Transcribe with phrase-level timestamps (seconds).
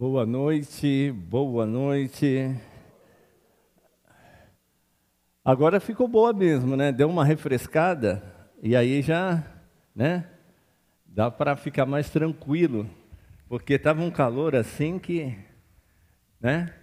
[0.00, 2.56] Boa noite, boa noite.
[5.44, 6.90] Agora ficou boa mesmo, né?
[6.90, 8.22] Deu uma refrescada
[8.62, 9.44] e aí já,
[9.94, 10.26] né?
[11.04, 12.88] Dá para ficar mais tranquilo,
[13.46, 15.36] porque estava um calor assim que,
[16.40, 16.74] né?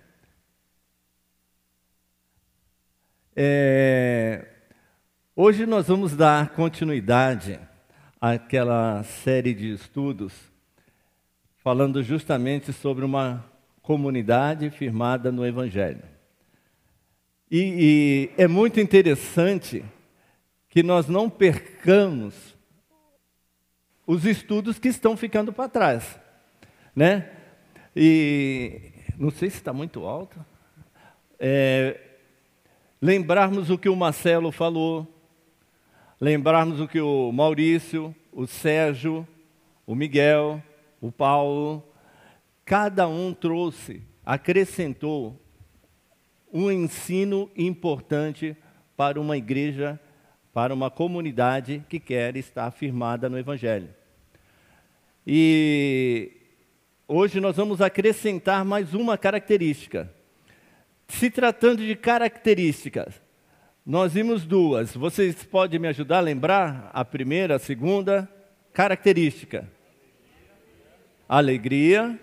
[3.35, 4.47] É,
[5.35, 7.59] hoje nós vamos dar continuidade
[8.21, 10.55] àquela série de estudos
[11.67, 13.43] falando justamente sobre uma
[13.81, 16.01] comunidade firmada no Evangelho.
[17.51, 19.83] E, e, é muito interessante
[20.69, 22.55] que nós não percamos
[24.05, 26.17] os estudos que estão ficando para trás,
[26.95, 27.29] né?
[27.93, 30.39] E não sei se está muito alto.
[31.37, 31.99] É,
[33.01, 35.05] lembrarmos o que o Marcelo falou,
[36.17, 39.27] lembrarmos o que o Maurício, o Sérgio,
[39.85, 40.63] o Miguel,
[41.01, 41.83] o Paulo,
[42.65, 45.39] cada um trouxe, acrescentou
[46.51, 48.55] um ensino importante
[48.95, 49.99] para uma igreja,
[50.53, 53.89] para uma comunidade que quer estar firmada no Evangelho.
[55.25, 56.31] E
[57.07, 60.11] hoje nós vamos acrescentar mais uma característica.
[61.07, 63.21] Se tratando de características,
[63.85, 64.95] nós vimos duas.
[64.95, 68.27] Vocês podem me ajudar a lembrar a primeira, a segunda?
[68.73, 69.76] Característica
[71.27, 72.19] alegria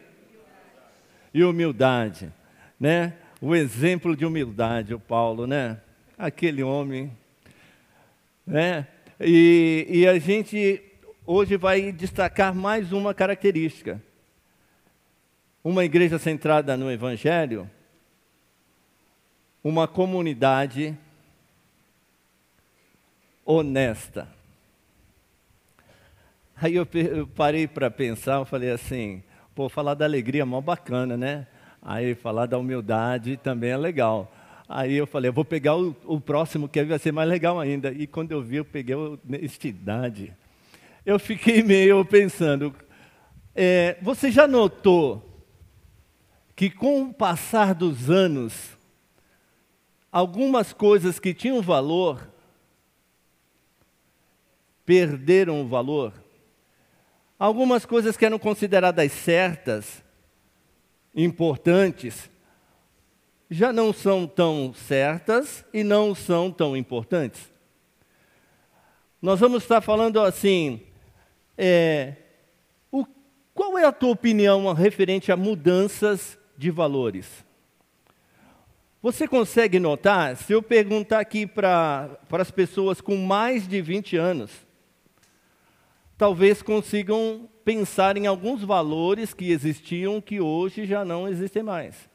[1.33, 2.33] e humildade,
[2.79, 3.15] né?
[3.41, 5.81] O exemplo de humildade, o Paulo, né?
[6.17, 7.13] Aquele homem,
[8.47, 8.87] né?
[9.21, 10.83] E, e a gente
[11.27, 14.01] hoje vai destacar mais uma característica.
[15.63, 17.71] Uma igreja centrada no Evangelho,
[19.63, 20.97] uma comunidade
[23.45, 24.29] honesta.
[26.57, 26.87] Aí eu,
[27.35, 29.23] parei para pensar, eu falei assim,
[29.55, 31.47] pô, falar da alegria é mó bacana, né?
[31.83, 34.33] Aí falar da humildade também é legal.
[34.69, 37.93] Aí eu falei, eu vou pegar o, o, próximo que vai ser mais legal ainda.
[37.93, 40.33] E quando eu vi, eu peguei honestidade.
[41.05, 42.75] Eu fiquei meio pensando,
[43.55, 45.45] é, você já notou
[46.57, 48.79] que com o passar dos anos,
[50.11, 52.31] algumas coisas que tinham valor
[54.87, 56.24] perderam o valor?
[57.39, 60.05] Algumas coisas que eram consideradas certas,
[61.15, 62.31] importantes,
[63.51, 67.53] já não são tão certas e não são tão importantes.
[69.21, 70.81] Nós vamos estar falando assim,
[71.57, 72.15] é,
[72.91, 73.07] o,
[73.53, 77.45] qual é a tua opinião referente a mudanças de valores?
[79.03, 84.51] Você consegue notar, se eu perguntar aqui para as pessoas com mais de 20 anos,
[86.17, 92.09] talvez consigam pensar em alguns valores que existiam que hoje já não existem mais.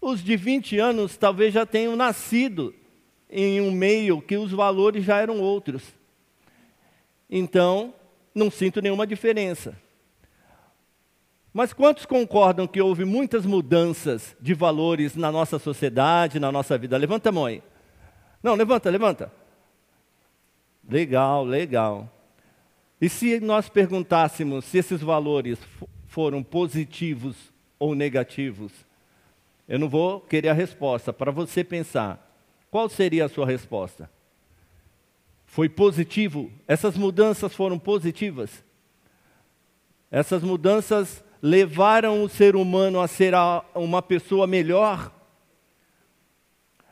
[0.00, 2.74] Os de 20 anos talvez já tenham nascido
[3.28, 5.82] em um meio que os valores já eram outros.
[7.28, 7.94] Então,
[8.34, 9.76] não sinto nenhuma diferença.
[11.52, 16.96] Mas quantos concordam que houve muitas mudanças de valores na nossa sociedade, na nossa vida?
[16.96, 17.62] Levanta a mão aí.
[18.42, 19.32] Não, levanta, levanta.
[20.88, 22.08] Legal, legal.
[23.00, 25.58] E se nós perguntássemos se esses valores
[26.06, 27.36] foram positivos
[27.78, 28.72] ou negativos,
[29.66, 31.12] eu não vou querer a resposta.
[31.12, 32.30] Para você pensar,
[32.70, 34.10] qual seria a sua resposta?
[35.46, 36.50] Foi positivo?
[36.68, 38.62] Essas mudanças foram positivas?
[40.10, 43.32] Essas mudanças levaram o ser humano a ser
[43.74, 45.10] uma pessoa melhor?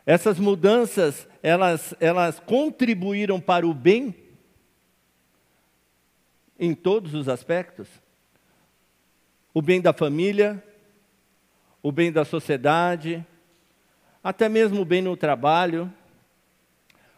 [0.06, 4.14] Essas mudanças, elas, elas contribuíram para o bem?
[6.58, 7.88] Em todos os aspectos.
[9.54, 10.62] O bem da família,
[11.82, 13.24] o bem da sociedade,
[14.22, 15.92] até mesmo o bem no trabalho.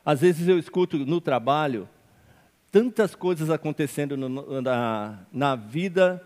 [0.04, 1.88] Às vezes eu escuto no trabalho
[2.70, 6.24] tantas coisas acontecendo no, na, na vida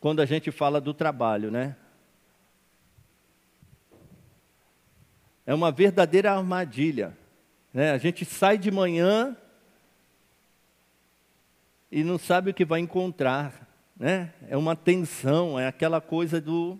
[0.00, 1.76] quando a gente fala do trabalho, né?
[5.46, 7.16] É uma verdadeira armadilha.
[7.72, 7.92] Né?
[7.92, 9.36] A gente sai de manhã
[11.96, 13.66] e não sabe o que vai encontrar.
[13.98, 14.30] Né?
[14.50, 16.78] É uma tensão, é aquela coisa do.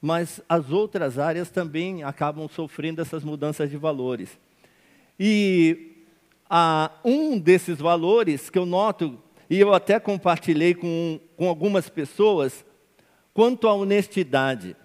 [0.00, 4.38] Mas as outras áreas também acabam sofrendo essas mudanças de valores.
[5.18, 5.96] E
[6.48, 9.20] há um desses valores que eu noto,
[9.50, 12.64] e eu até compartilhei com, com algumas pessoas,
[13.34, 14.76] quanto à honestidade.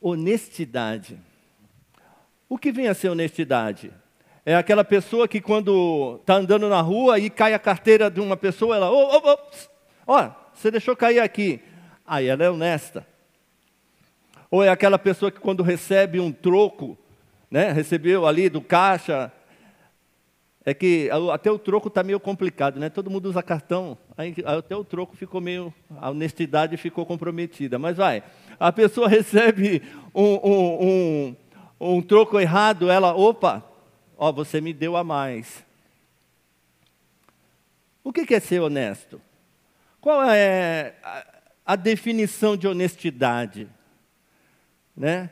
[0.00, 1.16] Honestidade.
[2.48, 3.92] O que vem a ser honestidade?
[4.48, 8.34] É aquela pessoa que quando está andando na rua e cai a carteira de uma
[8.34, 9.38] pessoa, ela, oh, oh,
[10.06, 11.60] Ó, você deixou cair aqui.
[12.06, 13.06] Aí ela é honesta.
[14.50, 16.96] Ou é aquela pessoa que quando recebe um troco,
[17.50, 19.30] né, recebeu ali do caixa,
[20.64, 22.88] é que até o troco está meio complicado, né?
[22.88, 27.78] Todo mundo usa cartão, aí até o troco ficou meio, a honestidade ficou comprometida.
[27.78, 28.22] Mas vai,
[28.58, 29.82] a pessoa recebe
[30.14, 31.36] um, um, um,
[31.78, 33.67] um troco errado, ela, opa,
[34.18, 35.64] ó, você me deu a mais.
[38.02, 39.20] O que é ser honesto?
[40.00, 40.96] Qual é
[41.64, 43.68] a definição de honestidade?
[44.96, 45.30] Né?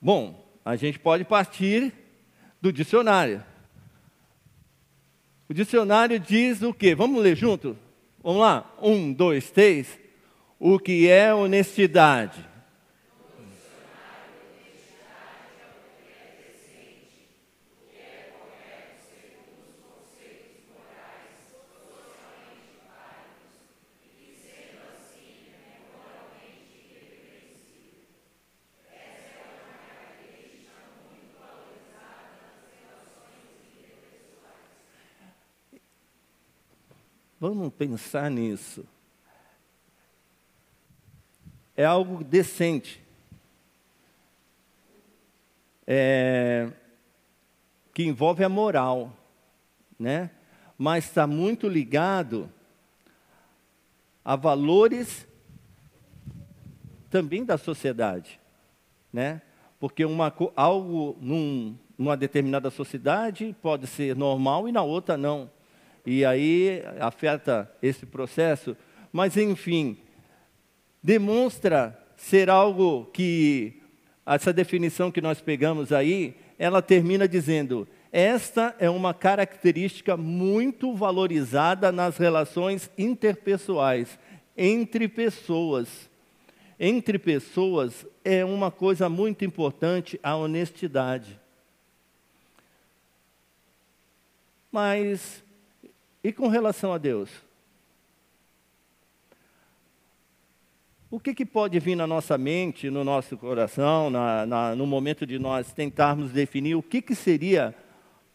[0.00, 1.92] Bom, a gente pode partir
[2.60, 3.44] do dicionário.
[5.48, 6.94] O dicionário diz o quê?
[6.94, 7.78] Vamos ler junto?
[8.22, 8.74] Vamos lá?
[8.80, 9.98] Um, dois, três.
[10.58, 12.49] O que é honestidade?
[37.52, 38.86] Vamos pensar nisso.
[41.76, 43.02] É algo decente.
[45.84, 46.70] É,
[47.92, 49.12] que envolve a moral,
[49.98, 50.30] né?
[50.78, 52.48] Mas está muito ligado
[54.24, 55.26] a valores
[57.10, 58.38] também da sociedade,
[59.12, 59.42] né?
[59.80, 65.50] Porque uma, algo num, numa determinada sociedade pode ser normal e na outra não
[66.04, 68.76] e aí afeta esse processo,
[69.12, 69.98] mas enfim,
[71.02, 73.80] demonstra ser algo que,
[74.26, 81.92] essa definição que nós pegamos aí, ela termina dizendo: esta é uma característica muito valorizada
[81.92, 84.18] nas relações interpessoais,
[84.56, 86.10] entre pessoas.
[86.82, 91.38] Entre pessoas é uma coisa muito importante a honestidade.
[94.72, 95.44] Mas
[96.22, 97.30] e com relação a Deus?
[101.10, 105.26] O que, que pode vir na nossa mente, no nosso coração, na, na, no momento
[105.26, 107.74] de nós tentarmos definir o que, que seria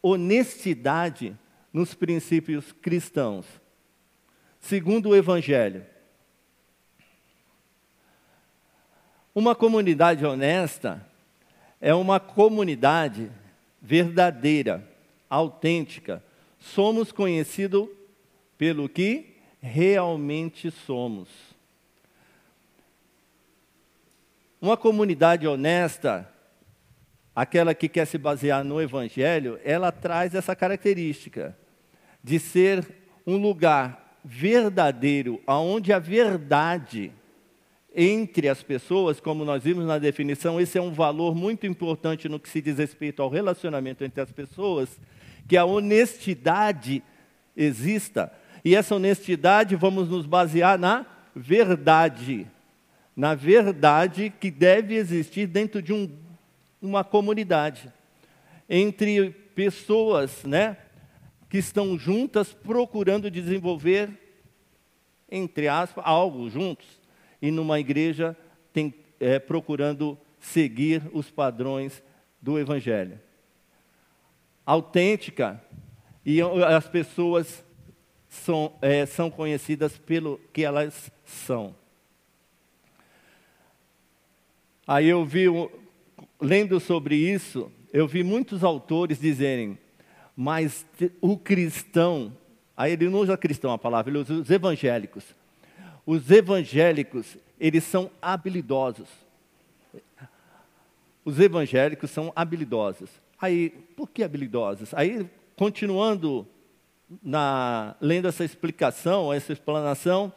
[0.02, 1.34] honestidade
[1.72, 3.46] nos princípios cristãos?
[4.60, 5.86] Segundo o Evangelho.
[9.34, 11.06] Uma comunidade honesta
[11.80, 13.32] é uma comunidade
[13.82, 14.86] verdadeira,
[15.30, 16.22] autêntica,
[16.74, 17.88] somos conhecidos
[18.58, 21.30] pelo que realmente somos.
[24.60, 26.28] Uma comunidade honesta,
[27.36, 31.56] aquela que quer se basear no Evangelho, ela traz essa característica
[32.24, 32.86] de ser
[33.28, 37.12] um lugar verdadeiro, onde a verdade
[37.96, 42.40] entre as pessoas, como nós vimos na definição, esse é um valor muito importante no
[42.40, 45.00] que se diz respeito ao relacionamento entre as pessoas
[45.48, 47.04] que a honestidade
[47.56, 48.32] exista.
[48.64, 51.06] E essa honestidade vamos nos basear na
[51.36, 52.48] verdade.
[53.16, 56.10] Na verdade que deve existir dentro de um,
[56.82, 57.92] uma comunidade.
[58.68, 60.78] Entre pessoas né,
[61.50, 64.10] que estão juntas procurando desenvolver,
[65.32, 66.88] entre aspas, algo juntos.
[67.42, 68.36] E numa igreja
[68.74, 72.04] tem, é, procurando seguir os padrões
[72.42, 73.20] do Evangelho
[74.66, 75.62] autêntica
[76.26, 77.64] e as pessoas
[78.28, 81.76] são, é, são conhecidas pelo que elas são.
[84.88, 85.46] Aí eu vi,
[86.40, 89.78] lendo sobre isso, eu vi muitos autores dizerem,
[90.36, 90.86] mas
[91.22, 92.36] o cristão,
[92.76, 95.24] aí ele não usa cristão a palavra, ele usa os evangélicos.
[96.06, 99.08] Os evangélicos, eles são habilidosos.
[101.24, 103.10] Os evangélicos são habilidosos.
[103.40, 104.94] Aí, por que habilidosos?
[104.94, 106.48] Aí, continuando
[107.22, 110.34] na, lendo essa explicação, essa explanação,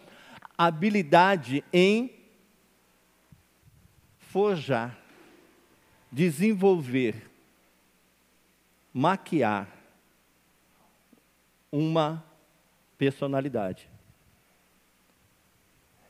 [0.57, 2.13] habilidade em
[4.19, 4.99] forjar,
[6.11, 7.31] desenvolver,
[8.93, 9.69] maquiar
[11.71, 12.25] uma
[12.97, 13.89] personalidade.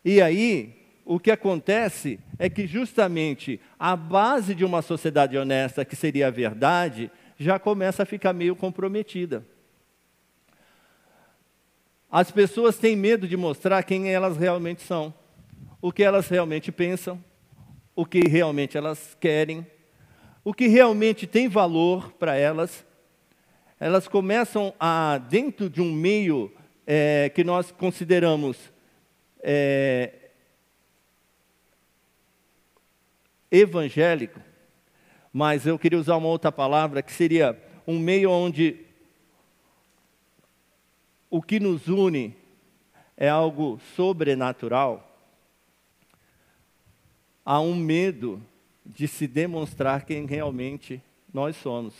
[0.04, 0.77] E aí,
[1.10, 6.30] o que acontece é que justamente a base de uma sociedade honesta, que seria a
[6.30, 9.42] verdade, já começa a ficar meio comprometida.
[12.10, 15.14] As pessoas têm medo de mostrar quem elas realmente são,
[15.80, 17.18] o que elas realmente pensam,
[17.96, 19.66] o que realmente elas querem,
[20.44, 22.84] o que realmente tem valor para elas.
[23.80, 26.52] Elas começam a, dentro de um meio
[26.86, 28.58] é, que nós consideramos
[29.40, 30.17] é,
[33.50, 34.40] evangélico,
[35.32, 38.76] mas eu queria usar uma outra palavra que seria um meio onde
[41.30, 42.36] o que nos une
[43.16, 45.04] é algo sobrenatural,
[47.44, 48.42] há um medo
[48.84, 51.02] de se demonstrar quem realmente
[51.32, 51.94] nós somos.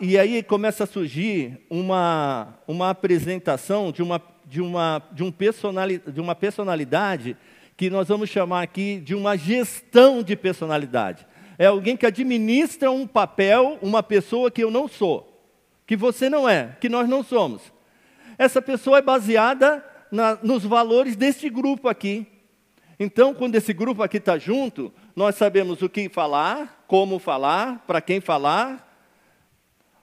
[0.00, 5.98] E aí começa a surgir uma, uma apresentação de uma, de, uma, de, um personali,
[5.98, 7.36] de uma personalidade
[7.78, 11.24] que nós vamos chamar aqui de uma gestão de personalidade.
[11.56, 15.48] É alguém que administra um papel, uma pessoa que eu não sou,
[15.86, 17.62] que você não é, que nós não somos.
[18.36, 22.26] Essa pessoa é baseada na, nos valores deste grupo aqui.
[22.98, 28.00] Então, quando esse grupo aqui está junto, nós sabemos o que falar, como falar, para
[28.00, 28.84] quem falar,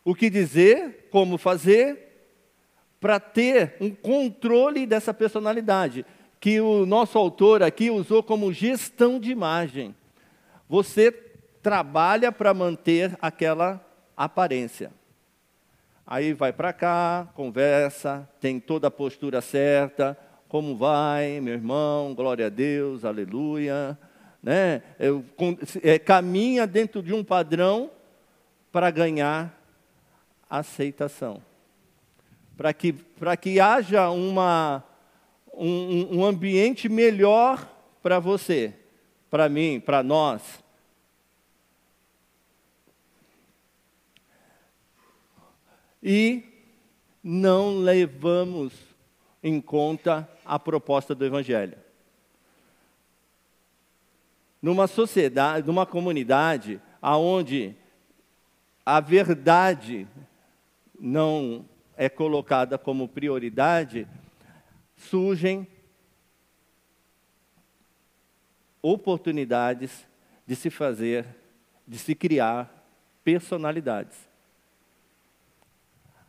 [0.02, 2.30] o que dizer, como fazer,
[3.02, 6.06] para ter um controle dessa personalidade
[6.40, 9.96] que o nosso autor aqui usou como gestão de imagem.
[10.70, 13.84] Você trabalha para manter aquela
[14.16, 14.92] aparência.
[16.06, 20.18] Aí vai para cá, conversa, tem toda a postura certa.
[20.48, 22.14] Como vai, meu irmão?
[22.14, 23.98] Glória a Deus, aleluia.
[24.42, 24.84] Né?
[25.00, 25.26] Eu,
[25.82, 27.90] é, caminha dentro de um padrão
[28.72, 29.60] para ganhar
[30.48, 31.42] aceitação.
[32.56, 32.94] Para que,
[33.42, 34.84] que haja uma
[35.58, 37.68] um, um ambiente melhor
[38.02, 38.74] para você,
[39.30, 40.64] para mim, para nós.
[46.02, 46.44] E
[47.24, 48.74] não levamos
[49.42, 51.78] em conta a proposta do Evangelho.
[54.62, 57.76] Numa sociedade, numa comunidade, aonde
[58.86, 60.08] a verdade
[61.00, 61.66] não
[61.98, 64.08] é colocada como prioridade,
[64.96, 65.68] surgem
[68.82, 70.06] oportunidades
[70.46, 71.26] de se fazer,
[71.88, 72.72] de se criar
[73.24, 74.18] personalidades.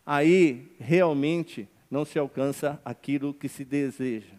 [0.04, 4.34] Aí realmente não se alcança aquilo que se deseja.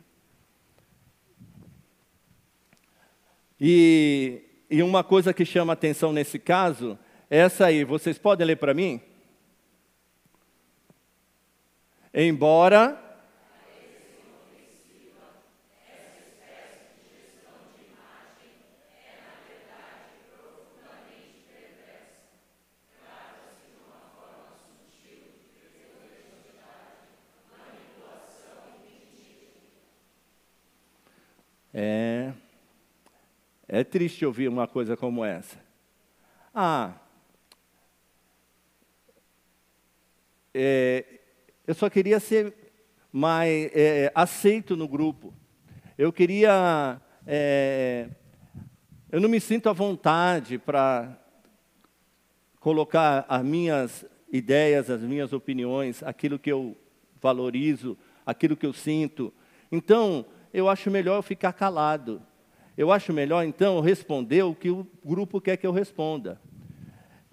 [3.60, 6.98] E, e uma coisa que chama atenção nesse caso
[7.30, 9.02] é essa aí, vocês podem ler para mim?
[12.14, 13.07] Embora
[31.80, 32.34] É,
[33.68, 35.60] é triste ouvir uma coisa como essa.
[36.52, 36.96] Ah,
[40.52, 41.06] é,
[41.68, 42.52] eu só queria ser
[43.14, 45.32] mais é, aceito no grupo.
[45.96, 47.00] Eu queria.
[47.28, 48.10] É,
[49.12, 51.16] eu não me sinto à vontade para
[52.60, 54.04] colocar as minhas
[54.34, 56.76] ideias, as minhas opiniões, aquilo que eu
[57.22, 59.32] valorizo, aquilo que eu sinto.
[59.72, 60.26] Então,
[60.58, 62.20] eu acho melhor eu ficar calado.
[62.76, 66.42] Eu acho melhor, então, responder o que o grupo quer que eu responda.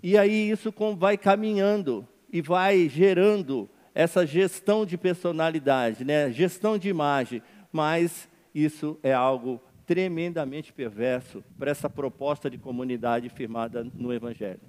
[0.02, 6.30] E aí isso vai caminhando e vai gerando essa gestão de personalidade, né?
[6.30, 7.42] gestão de imagem.
[7.72, 14.60] Mas isso é algo tremendamente perverso para essa proposta de comunidade firmada no Evangelho.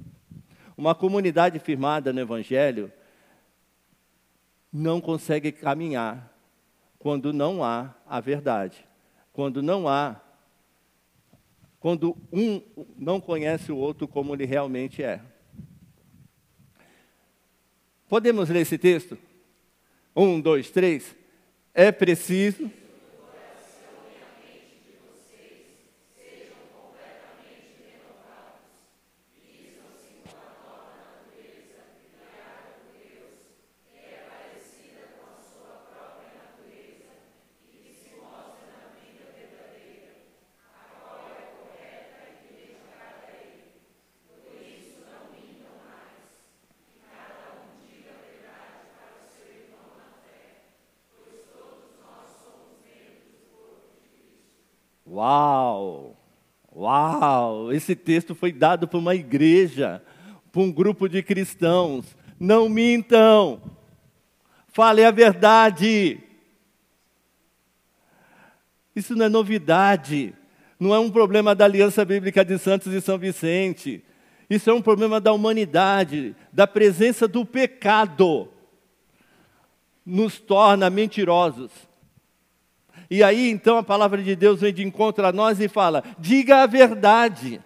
[0.77, 2.89] Uma comunidade firmada no Evangelho
[4.71, 6.34] não consegue caminhar
[7.05, 8.83] quando não há a verdade,
[9.31, 10.19] quando não há,
[11.79, 12.59] quando um
[12.97, 15.21] não conhece o outro como ele realmente é.
[18.09, 19.19] Podemos ler esse texto?
[20.15, 21.15] Um, dois, três.
[21.75, 22.71] É preciso
[57.85, 60.01] Esse texto foi dado para uma igreja,
[60.51, 62.17] para um grupo de cristãos.
[62.39, 63.61] Não mintam.
[64.69, 66.19] Fale a verdade.
[68.95, 70.33] Isso não é novidade.
[70.79, 74.03] Não é um problema da Aliança Bíblica de Santos e São Vicente.
[74.49, 78.49] Isso é um problema da humanidade, da presença do pecado
[80.03, 81.71] nos torna mentirosos.
[83.11, 86.63] E aí então a palavra de Deus vem de encontro a nós e fala: diga
[86.63, 87.61] a verdade.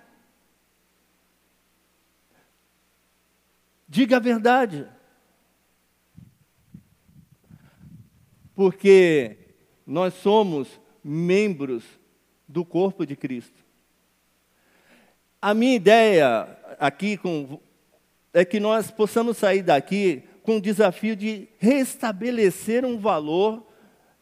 [3.90, 4.88] Diga a verdade.
[8.54, 9.36] Porque
[9.86, 11.84] nós somos membros
[12.48, 13.58] do corpo de Cristo.
[15.42, 17.60] A minha ideia aqui com,
[18.32, 23.66] é que nós possamos sair daqui com o desafio de restabelecer um valor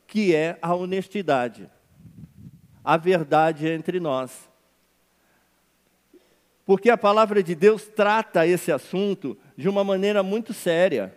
[0.06, 1.70] que é a honestidade,
[2.82, 4.50] a verdade entre nós.
[6.68, 11.16] Porque a palavra de Deus trata esse assunto de uma maneira muito séria.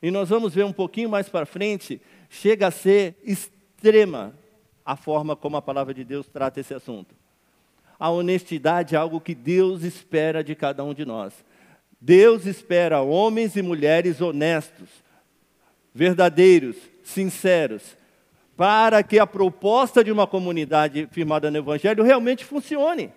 [0.00, 2.00] E nós vamos ver um pouquinho mais para frente,
[2.30, 4.32] chega a ser extrema
[4.84, 7.16] a forma como a palavra de Deus trata esse assunto.
[7.98, 11.34] A honestidade é algo que Deus espera de cada um de nós.
[12.00, 14.88] Deus espera homens e mulheres honestos,
[15.92, 17.96] verdadeiros, sinceros,
[18.56, 23.10] para que a proposta de uma comunidade firmada no Evangelho realmente funcione.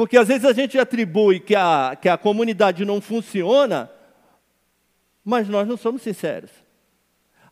[0.00, 3.90] Porque às vezes a gente atribui que a, que a comunidade não funciona,
[5.22, 6.50] mas nós não somos sinceros.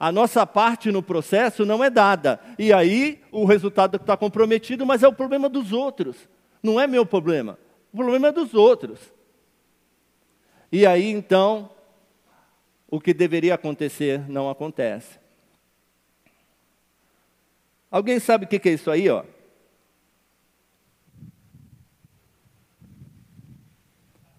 [0.01, 2.41] A nossa parte no processo não é dada.
[2.59, 6.27] E aí o resultado está comprometido, mas é o problema dos outros.
[6.63, 7.59] Não é meu problema.
[7.93, 8.99] O problema é dos outros.
[10.73, 11.69] E aí então,
[12.91, 15.19] o que deveria acontecer não acontece.
[17.91, 19.23] Alguém sabe o que é isso aí, ó?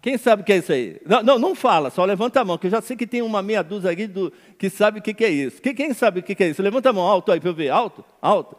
[0.02, 1.02] Quem sabe o que é isso aí?
[1.06, 3.42] Não, não, não, fala, só levanta a mão, que eu já sei que tem uma
[3.42, 5.62] meia dúzia aqui do, que sabe o que, que é isso.
[5.62, 6.62] Quem, sabe o que, que é isso?
[6.62, 7.70] Levanta a mão alto aí para eu ver.
[7.70, 8.06] Alto?
[8.22, 8.56] Alto.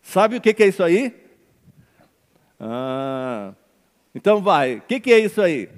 [0.00, 1.12] Sabe o que, que é isso aí?
[2.60, 3.52] Ah,
[4.14, 4.76] então vai.
[4.76, 5.68] O que, que é isso aí?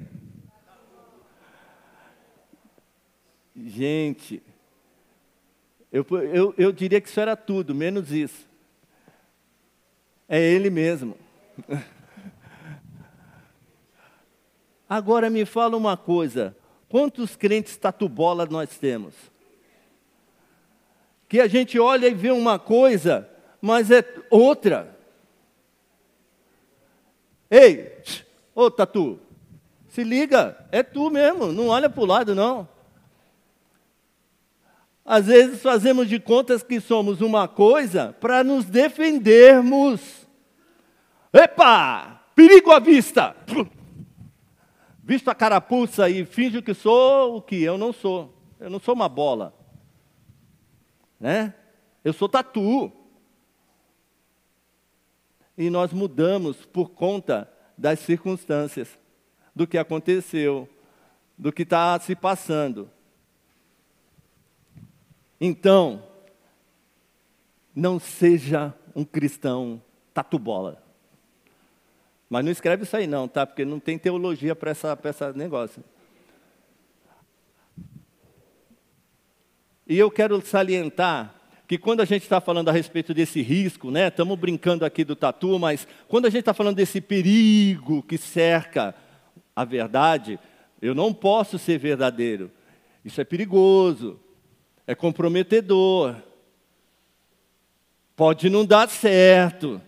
[3.57, 4.42] Gente,
[5.90, 8.46] eu, eu, eu diria que isso era tudo, menos isso.
[10.29, 11.16] É Ele mesmo.
[14.88, 16.57] Agora me fala uma coisa:
[16.88, 19.14] quantos crentes tatu-bola nós temos?
[21.29, 23.29] Que a gente olha e vê uma coisa,
[23.61, 24.96] mas é outra.
[27.51, 27.98] Ei,
[28.55, 29.18] ô tatu,
[29.88, 32.68] se liga, é tu mesmo, não olha para o lado não.
[35.05, 40.29] Às vezes fazemos de contas que somos uma coisa para nos defendermos.
[41.33, 42.20] Epa!
[42.35, 43.35] Perigo à vista!
[45.09, 48.31] Visto a carapuça e finjo que sou o que eu não sou.
[48.61, 49.55] Eu não sou uma bola.
[51.18, 51.55] Né?
[52.05, 52.92] Eu sou tatu.
[55.57, 58.99] E nós mudamos por conta das circunstâncias,
[59.55, 60.68] do que aconteceu,
[61.38, 62.90] do que está se passando.
[65.40, 66.05] Então,
[67.75, 69.81] não seja um cristão
[70.12, 70.85] tatu-bola.
[72.29, 73.47] Mas não escreve isso aí não, tá?
[73.47, 75.83] Porque não tem teologia para essa, essa negócio.
[79.87, 81.35] E eu quero salientar
[81.67, 84.09] que quando a gente está falando a respeito desse risco, né?
[84.09, 88.95] Estamos brincando aqui do tatu, mas quando a gente está falando desse perigo que cerca
[89.57, 90.38] a verdade,
[90.81, 92.51] eu não posso ser verdadeiro.
[93.05, 94.21] Isso é perigoso
[94.88, 96.17] é comprometedor,
[98.17, 99.83] pode não dar certo.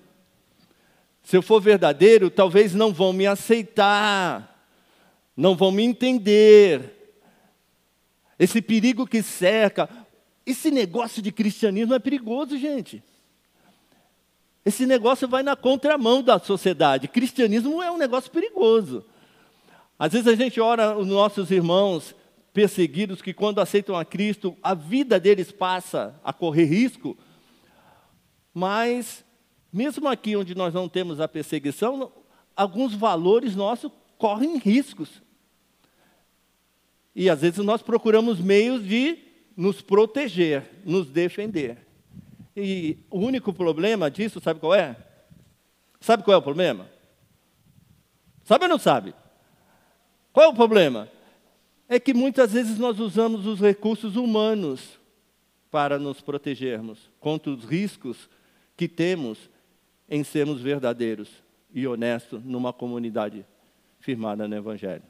[1.23, 4.67] Se eu for verdadeiro, talvez não vão me aceitar,
[5.37, 7.15] não vão me entender.
[8.39, 9.89] Esse perigo que cerca,
[10.47, 13.03] esse negócio de cristianismo é perigoso, gente.
[14.65, 17.09] Esse negócio vai na contramão da sociedade.
[17.09, 19.05] Cristianismo é um negócio perigoso.
[19.99, 22.15] Às vezes a gente ora os nossos irmãos
[22.53, 27.17] perseguidos que, quando aceitam a Cristo, a vida deles passa a correr risco.
[28.53, 29.25] Mas,
[29.73, 32.13] mesmo aqui onde nós não temos a perseguição,
[32.57, 35.23] alguns valores nossos correm riscos.
[37.15, 39.19] E às vezes nós procuramos meios de
[39.57, 41.87] nos proteger, nos defender.
[42.57, 44.97] E o único problema disso, sabe qual é?
[46.01, 46.89] Sabe qual é o problema?
[48.45, 49.15] Sabe ou não sabe?
[50.33, 51.09] Qual é o problema?
[51.91, 54.97] é que muitas vezes nós usamos os recursos humanos
[55.73, 58.31] para nos protegermos contra os riscos
[58.77, 59.50] que temos
[60.11, 61.31] em sermos verdadeiros
[61.73, 63.47] e honestos numa comunidade
[64.01, 65.05] firmada no Evangelho.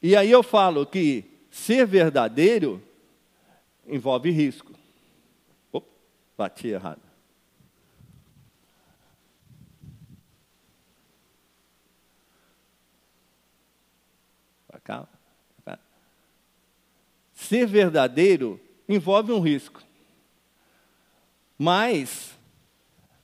[0.00, 2.80] E aí eu falo que ser verdadeiro
[3.86, 4.72] envolve risco.
[5.72, 5.86] Opa,
[6.38, 7.12] bati errado.
[14.84, 15.08] calma.
[17.32, 19.82] ser verdadeiro envolve um risco.
[21.62, 22.36] Mas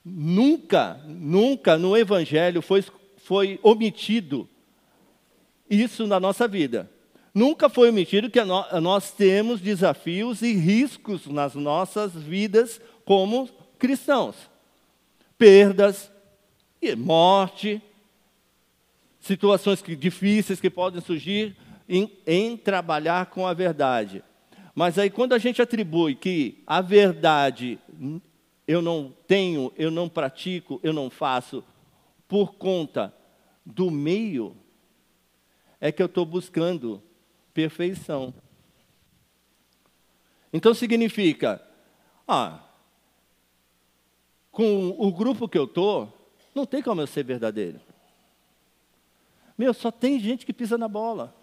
[0.04, 2.84] nunca, nunca no Evangelho foi,
[3.16, 4.48] foi omitido
[5.68, 6.88] isso na nossa vida.
[7.34, 8.38] Nunca foi omitido que
[8.80, 14.36] nós temos desafios e riscos nas nossas vidas como cristãos.
[15.36, 16.08] Perdas,
[16.96, 17.82] morte,
[19.18, 21.56] situações difíceis que podem surgir
[21.88, 24.22] em, em trabalhar com a verdade.
[24.76, 27.80] Mas aí, quando a gente atribui que a verdade
[28.68, 31.64] eu não tenho, eu não pratico, eu não faço,
[32.28, 33.14] por conta
[33.64, 34.54] do meio,
[35.80, 37.02] é que eu estou buscando
[37.54, 38.34] perfeição.
[40.52, 41.66] Então significa,
[42.26, 42.60] ah,
[44.52, 46.12] com o grupo que eu estou,
[46.54, 47.80] não tem como eu ser verdadeiro.
[49.56, 51.34] Meu, só tem gente que pisa na bola.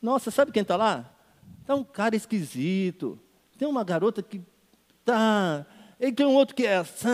[0.00, 1.12] Nossa, sabe quem está lá?
[1.60, 3.20] Está um cara esquisito.
[3.58, 4.40] Tem uma garota que
[5.04, 5.66] tá.
[6.00, 7.08] E tem um outro que é assim.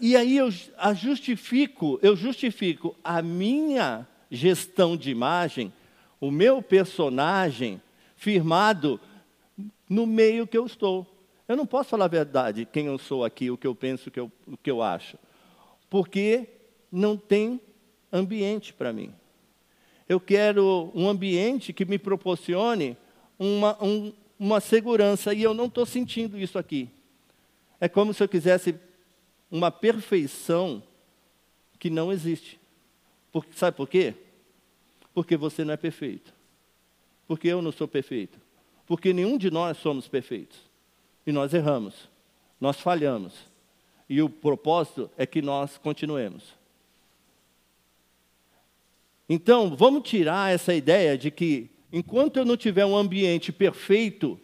[0.00, 0.48] E aí eu
[0.94, 5.72] justifico, eu justifico a minha gestão de imagem,
[6.20, 7.82] o meu personagem
[8.14, 9.00] firmado
[9.88, 11.04] no meio que eu estou.
[11.48, 14.12] Eu não posso falar a verdade, quem eu sou aqui, o que eu penso, o
[14.12, 15.18] que eu, o que eu acho.
[15.88, 16.48] Porque
[16.92, 17.60] não tem
[18.12, 19.12] ambiente para mim.
[20.08, 22.96] Eu quero um ambiente que me proporcione
[23.36, 26.88] uma, um, uma segurança, e eu não estou sentindo isso aqui.
[27.80, 28.74] É como se eu quisesse
[29.50, 30.82] uma perfeição
[31.78, 32.60] que não existe.
[33.32, 34.14] Porque, sabe por quê?
[35.14, 36.32] Porque você não é perfeito.
[37.26, 38.38] Porque eu não sou perfeito.
[38.86, 40.58] Porque nenhum de nós somos perfeitos.
[41.26, 42.08] E nós erramos.
[42.60, 43.34] Nós falhamos.
[44.08, 46.54] E o propósito é que nós continuemos.
[49.28, 54.38] Então, vamos tirar essa ideia de que, enquanto eu não tiver um ambiente perfeito,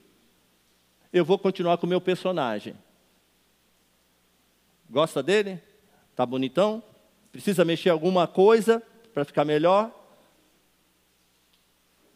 [1.12, 2.76] eu vou continuar com o meu personagem.
[4.88, 5.60] Gosta dele?
[6.14, 6.82] Tá bonitão?
[7.32, 9.90] Precisa mexer alguma coisa para ficar melhor?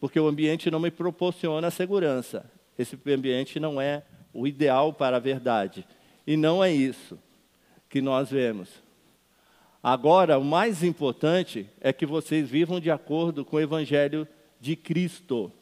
[0.01, 2.51] Porque o ambiente não me proporciona segurança.
[2.79, 4.03] Esse ambiente não é
[4.33, 5.87] o ideal para a verdade.
[6.27, 7.19] E não é isso
[7.89, 8.71] que nós vemos.
[9.83, 14.29] Agora, o mais importante é que vocês vivam de acordo com o Evangelho
[14.61, 15.53] de Cristo.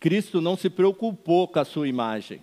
[0.00, 2.42] Cristo não se preocupou com a sua imagem.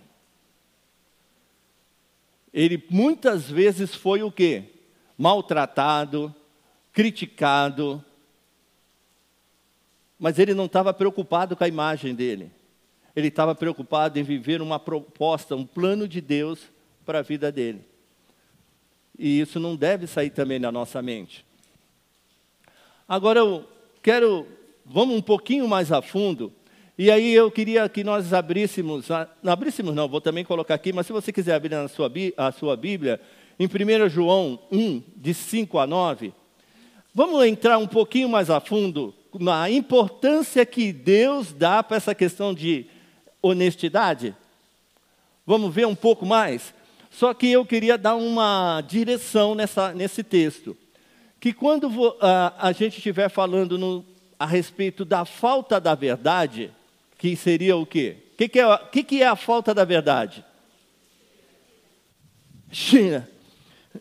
[2.52, 4.64] Ele muitas vezes foi o quê?
[5.16, 6.34] Maltratado,
[6.92, 8.04] criticado,
[10.18, 12.50] mas ele não estava preocupado com a imagem dele.
[13.16, 16.60] Ele estava preocupado em viver uma proposta, um plano de Deus
[17.04, 17.84] para a vida dele.
[19.18, 21.44] E isso não deve sair também da nossa mente.
[23.08, 23.68] Agora eu
[24.00, 24.46] quero,
[24.86, 26.52] vamos um pouquinho mais a fundo,
[26.98, 29.08] e aí eu queria que nós abríssemos,
[29.42, 32.52] não abríssemos não, vou também colocar aqui, mas se você quiser abrir na sua, a
[32.52, 33.20] sua Bíblia,
[33.58, 36.32] em 1 João 1, de 5 a 9,
[37.14, 42.52] vamos entrar um pouquinho mais a fundo na importância que Deus dá para essa questão
[42.52, 42.86] de
[43.40, 44.36] honestidade?
[45.46, 46.74] Vamos ver um pouco mais?
[47.10, 50.76] Só que eu queria dar uma direção nessa, nesse texto.
[51.40, 52.16] Que quando uh,
[52.58, 54.04] a gente estiver falando no,
[54.38, 56.70] a respeito da falta da verdade,
[57.22, 58.16] que seria o quê?
[58.32, 60.44] O que, que, é, que, que é a falta da verdade?
[62.72, 63.30] China.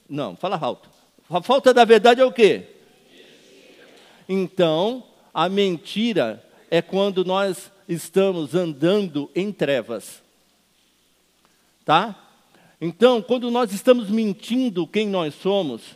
[0.10, 0.90] Não, fala alto.
[1.30, 2.64] A falta da verdade é o quê?
[4.28, 10.24] Então, a mentira é quando nós estamos andando em trevas.
[11.86, 12.28] Tá?
[12.82, 15.96] Então, quando nós estamos mentindo quem nós somos,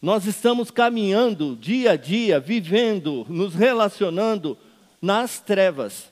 [0.00, 4.56] nós estamos caminhando dia a dia, vivendo, nos relacionando
[5.00, 6.11] nas trevas.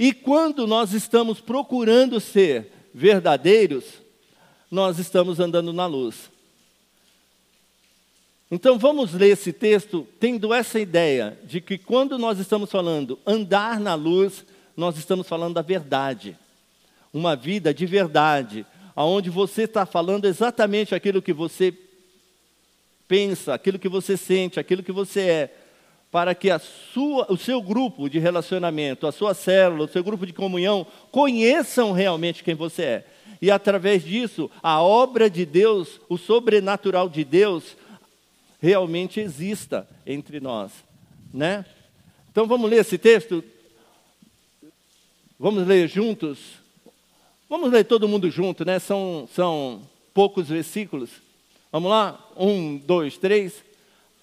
[0.00, 3.84] E quando nós estamos procurando ser verdadeiros,
[4.70, 6.30] nós estamos andando na luz.
[8.50, 13.78] Então vamos ler esse texto tendo essa ideia de que quando nós estamos falando andar
[13.78, 14.42] na luz,
[14.74, 16.34] nós estamos falando da verdade
[17.12, 18.64] uma vida de verdade,
[18.96, 21.74] aonde você está falando exatamente aquilo que você
[23.06, 25.54] pensa, aquilo que você sente, aquilo que você é,
[26.10, 30.32] para que sua, o seu grupo de relacionamento, a sua célula, o seu grupo de
[30.32, 33.06] comunhão conheçam realmente quem você é.
[33.40, 37.76] E através disso, a obra de Deus, o sobrenatural de Deus,
[38.60, 40.72] realmente exista entre nós,
[41.32, 41.64] né?
[42.30, 43.42] Então vamos ler esse texto?
[45.38, 46.38] Vamos ler juntos?
[47.48, 48.78] Vamos ler todo mundo junto, né?
[48.78, 51.10] São, são poucos versículos.
[51.72, 52.22] Vamos lá?
[52.36, 53.64] Um, dois, três.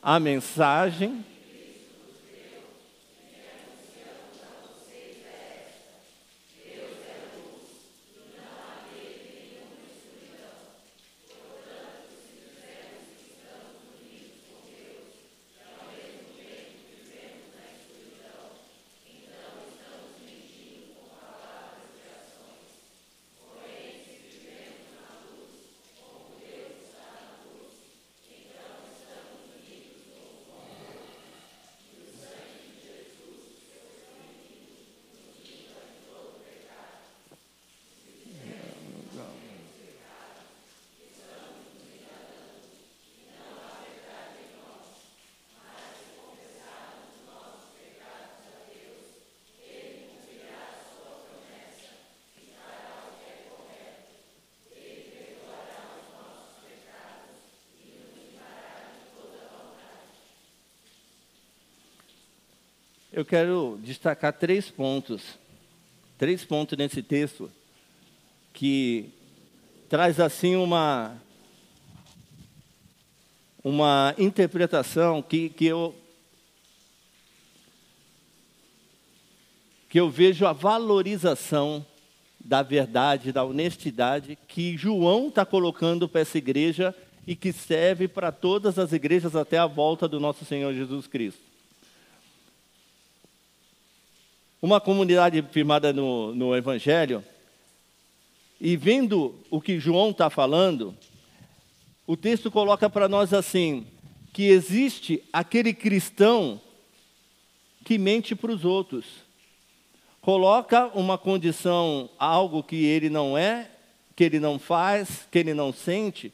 [0.01, 1.25] A mensagem.
[63.17, 65.39] Eu quero destacar três pontos.
[66.19, 67.51] Três pontos nesse texto
[68.53, 69.09] que
[69.89, 71.19] traz assim uma
[73.63, 75.95] uma interpretação que, que eu
[79.89, 81.83] que eu vejo a valorização
[82.39, 86.93] da verdade, da honestidade que João está colocando para essa igreja
[87.25, 91.46] e que serve para todas as igrejas até a volta do nosso Senhor Jesus Cristo.
[94.61, 97.23] Uma comunidade firmada no, no Evangelho,
[98.59, 100.95] e vendo o que João está falando,
[102.07, 103.85] o texto coloca para nós assim:
[104.33, 106.59] que existe aquele cristão
[107.85, 109.05] que mente para os outros
[110.27, 113.71] coloca uma condição, algo que ele não é,
[114.13, 116.33] que ele não faz, que ele não sente,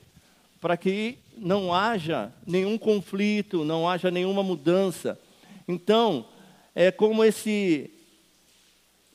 [0.59, 5.19] para que não haja nenhum conflito, não haja nenhuma mudança.
[5.67, 6.25] Então,
[6.73, 7.92] é como esse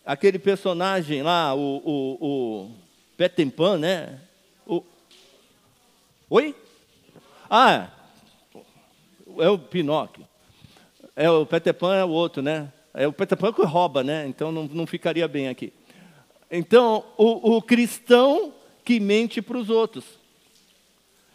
[0.08, 2.70] aquele personagem lá, o, o, o
[3.14, 4.18] Peter Pan, né?
[4.66, 4.82] O...
[6.30, 6.56] Oi?
[7.50, 7.90] Ah,
[9.38, 10.26] é o Pinóquio.
[11.14, 12.72] É o Peter Pan é o outro, né?
[12.94, 14.26] É o Peter Pan que rouba, né?
[14.26, 15.74] Então não, não ficaria bem aqui.
[16.50, 20.06] Então, o, o cristão que mente para os outros,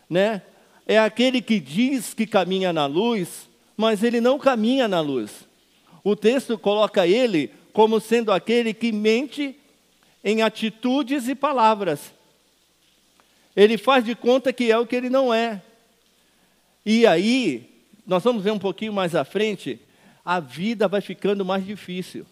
[0.09, 0.41] né?
[0.88, 5.47] É aquele que diz que caminha na luz, mas ele não caminha na luz.
[6.03, 9.59] O texto coloca ele como sendo aquele que mente
[10.23, 12.13] em atitudes e palavras.
[13.55, 15.62] Ele faz de conta que é o que ele não é.
[16.86, 17.69] E aí,
[18.05, 19.79] nós vamos ver um pouquinho mais à frente,
[20.23, 22.25] a vida vai ficando mais difícil.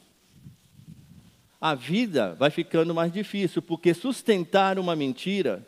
[1.59, 5.65] A vida vai ficando mais difícil, porque sustentar uma mentira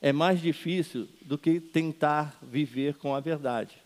[0.00, 3.76] é mais difícil do que tentar viver com a verdade.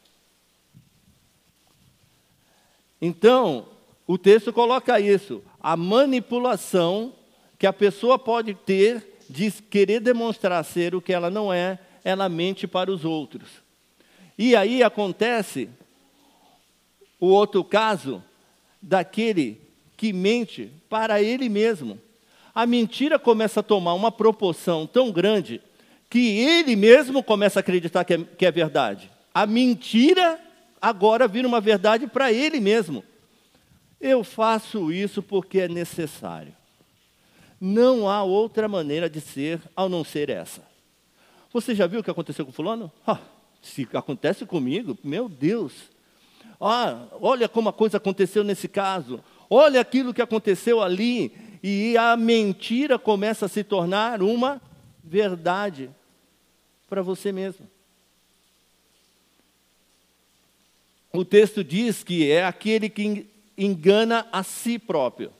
[3.00, 3.68] Então,
[4.06, 7.12] o texto coloca isso, a manipulação
[7.58, 12.28] que a pessoa pode ter de querer demonstrar ser o que ela não é, ela
[12.28, 13.48] mente para os outros.
[14.38, 15.68] E aí acontece
[17.18, 18.22] o outro caso,
[18.80, 19.60] daquele
[19.96, 21.98] que mente para ele mesmo.
[22.54, 25.60] A mentira começa a tomar uma proporção tão grande
[26.08, 29.10] que ele mesmo começa a acreditar que é, que é verdade.
[29.34, 30.38] A mentira
[30.80, 33.02] agora vira uma verdade para ele mesmo.
[34.00, 36.54] Eu faço isso porque é necessário.
[37.60, 40.62] Não há outra maneira de ser ao não ser essa.
[41.52, 42.92] Você já viu o que aconteceu com fulano?
[43.06, 43.18] Ah,
[43.62, 45.72] se acontece comigo, meu Deus,
[46.60, 49.22] ah, olha como a coisa aconteceu nesse caso.
[49.48, 51.32] Olha aquilo que aconteceu ali.
[51.62, 54.60] E a mentira começa a se tornar uma
[55.02, 55.90] verdade
[56.88, 57.66] para você mesmo.
[61.12, 65.32] O texto diz que é aquele que engana a si próprio.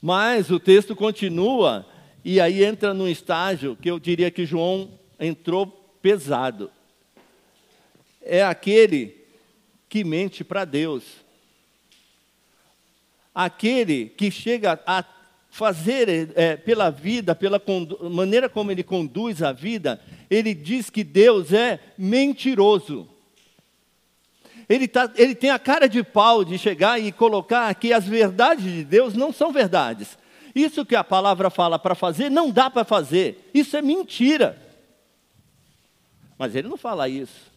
[0.00, 1.86] Mas o texto continua,
[2.24, 5.66] e aí entra num estágio que eu diria que João entrou
[6.00, 6.70] pesado
[8.26, 9.16] é aquele
[9.88, 11.04] que mente para Deus.
[13.32, 15.04] Aquele que chega a
[15.50, 17.62] fazer é, pela vida, pela
[18.10, 23.08] maneira como ele conduz a vida, ele diz que Deus é mentiroso.
[24.68, 28.64] Ele, tá, ele tem a cara de pau de chegar e colocar que as verdades
[28.64, 30.18] de Deus não são verdades.
[30.54, 33.50] Isso que a palavra fala para fazer, não dá para fazer.
[33.54, 34.60] Isso é mentira.
[36.38, 37.52] Mas ele não fala isso.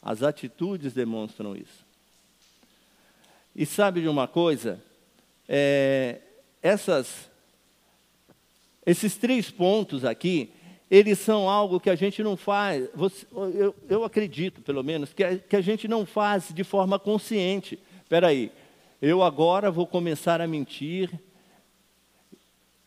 [0.00, 1.84] As atitudes demonstram isso.
[3.54, 4.78] E sabe de uma coisa?
[5.48, 6.20] É,
[6.62, 7.28] essas,
[8.84, 10.52] esses três pontos aqui,
[10.90, 15.24] eles são algo que a gente não faz, você, eu, eu, acredito, pelo menos, que
[15.24, 17.78] a, que a gente não faz de forma consciente.
[18.02, 18.52] Espera aí,
[19.02, 21.10] eu agora vou começar a mentir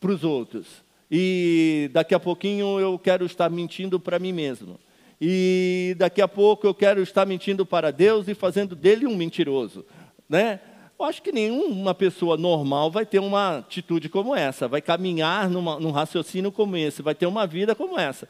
[0.00, 0.66] para os outros.
[1.10, 4.78] E daqui a pouquinho eu quero estar mentindo para mim mesmo
[5.20, 9.84] e daqui a pouco eu quero estar mentindo para Deus e fazendo dele um mentiroso,
[10.28, 10.60] né?
[11.00, 15.80] Eu acho que nenhuma pessoa normal vai ter uma atitude como essa, vai caminhar numa,
[15.80, 18.28] num raciocínio como esse, vai ter uma vida como essa.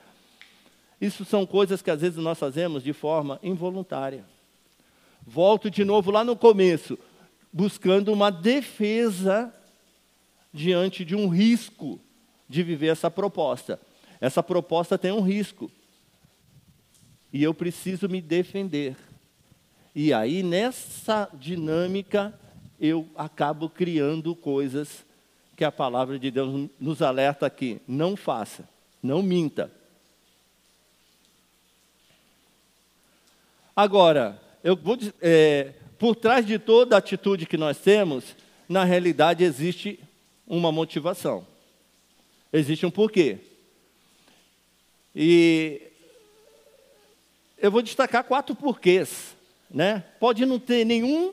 [1.00, 4.24] Isso são coisas que às vezes nós fazemos de forma involuntária.
[5.26, 6.96] Volto de novo lá no começo,
[7.52, 9.52] buscando uma defesa
[10.52, 11.98] diante de um risco
[12.48, 13.80] de viver essa proposta.
[14.20, 15.68] Essa proposta tem um risco
[17.32, 18.96] e eu preciso me defender.
[19.92, 22.32] E aí, nessa dinâmica,
[22.80, 25.04] eu acabo criando coisas
[25.54, 28.66] que a palavra de Deus nos alerta aqui: não faça,
[29.02, 29.70] não minta.
[33.76, 38.34] Agora, eu vou, é, por trás de toda atitude que nós temos,
[38.68, 40.00] na realidade existe
[40.46, 41.46] uma motivação.
[42.52, 43.38] Existe um porquê.
[45.14, 45.82] E
[47.58, 49.36] eu vou destacar quatro porquês.
[49.70, 50.02] Né?
[50.18, 51.32] Pode não ter nenhum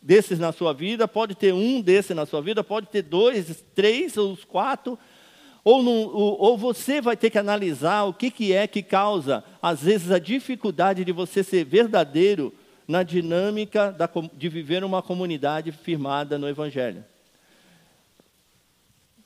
[0.00, 4.16] desses na sua vida, pode ter um desses na sua vida, pode ter dois, três
[4.16, 4.98] ou quatro.
[5.62, 9.82] Ou, ou, ou, você vai ter que analisar o que, que é que causa, às
[9.82, 12.52] vezes, a dificuldade de você ser verdadeiro
[12.88, 17.04] na dinâmica da, de viver uma comunidade firmada no Evangelho.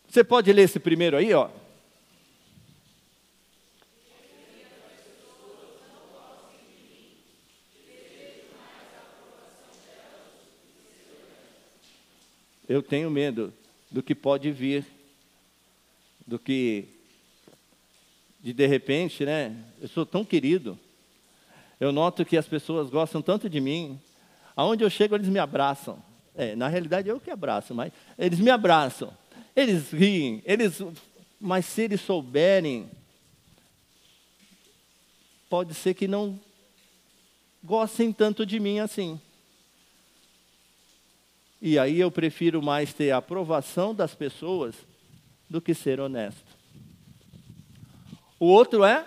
[0.09, 1.49] Você pode ler esse primeiro aí, ó.
[12.69, 13.53] Eu tenho medo
[13.91, 14.87] do que pode vir,
[16.27, 16.89] do que
[18.41, 19.55] de de repente, né?
[19.81, 20.79] Eu sou tão querido.
[21.79, 24.01] Eu noto que as pessoas gostam tanto de mim.
[24.57, 26.03] Aonde eu chego, eles me abraçam.
[26.35, 29.13] É, na realidade, eu que abraço, mas eles me abraçam.
[29.55, 30.83] Eles riem, eles,
[31.41, 32.91] mas se eles souberem,
[35.49, 36.41] pode ser que não
[37.63, 39.21] gostem tanto de mim assim.
[41.61, 44.75] E aí eu prefiro mais ter a aprovação das pessoas
[45.49, 46.55] do que ser honesto.
[48.39, 49.07] O outro é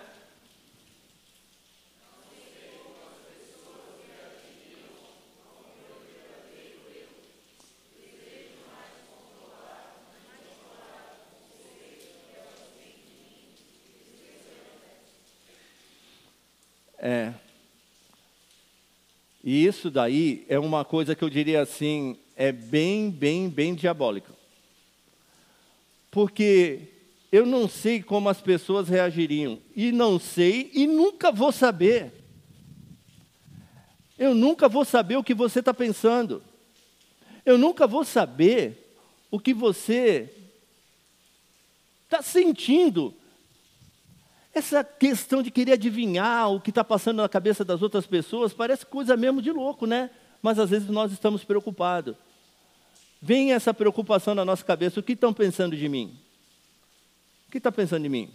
[16.98, 17.32] É.
[19.42, 24.32] E isso daí é uma coisa que eu diria assim, é bem, bem, bem diabólico.
[26.08, 26.82] Porque
[27.32, 29.58] eu não sei como as pessoas reagiriam.
[29.74, 32.12] E não sei e nunca vou saber.
[34.16, 36.40] Eu nunca vou saber o que você está pensando.
[37.44, 38.96] Eu nunca vou saber
[39.32, 40.32] o que você
[42.04, 43.12] está sentindo.
[44.54, 48.86] Essa questão de querer adivinhar o que está passando na cabeça das outras pessoas parece
[48.86, 50.08] coisa mesmo de louco, né?
[50.40, 52.14] Mas às vezes nós estamos preocupados.
[53.20, 56.16] Vem essa preocupação na nossa cabeça: o que estão pensando de mim?
[57.48, 58.30] O que está pensando de mim?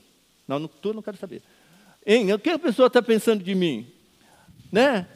[0.48, 1.42] Não, não, tu não quero saber.
[2.06, 3.88] Hein, o que a pessoa está pensando de mim?
[4.72, 5.08] Né?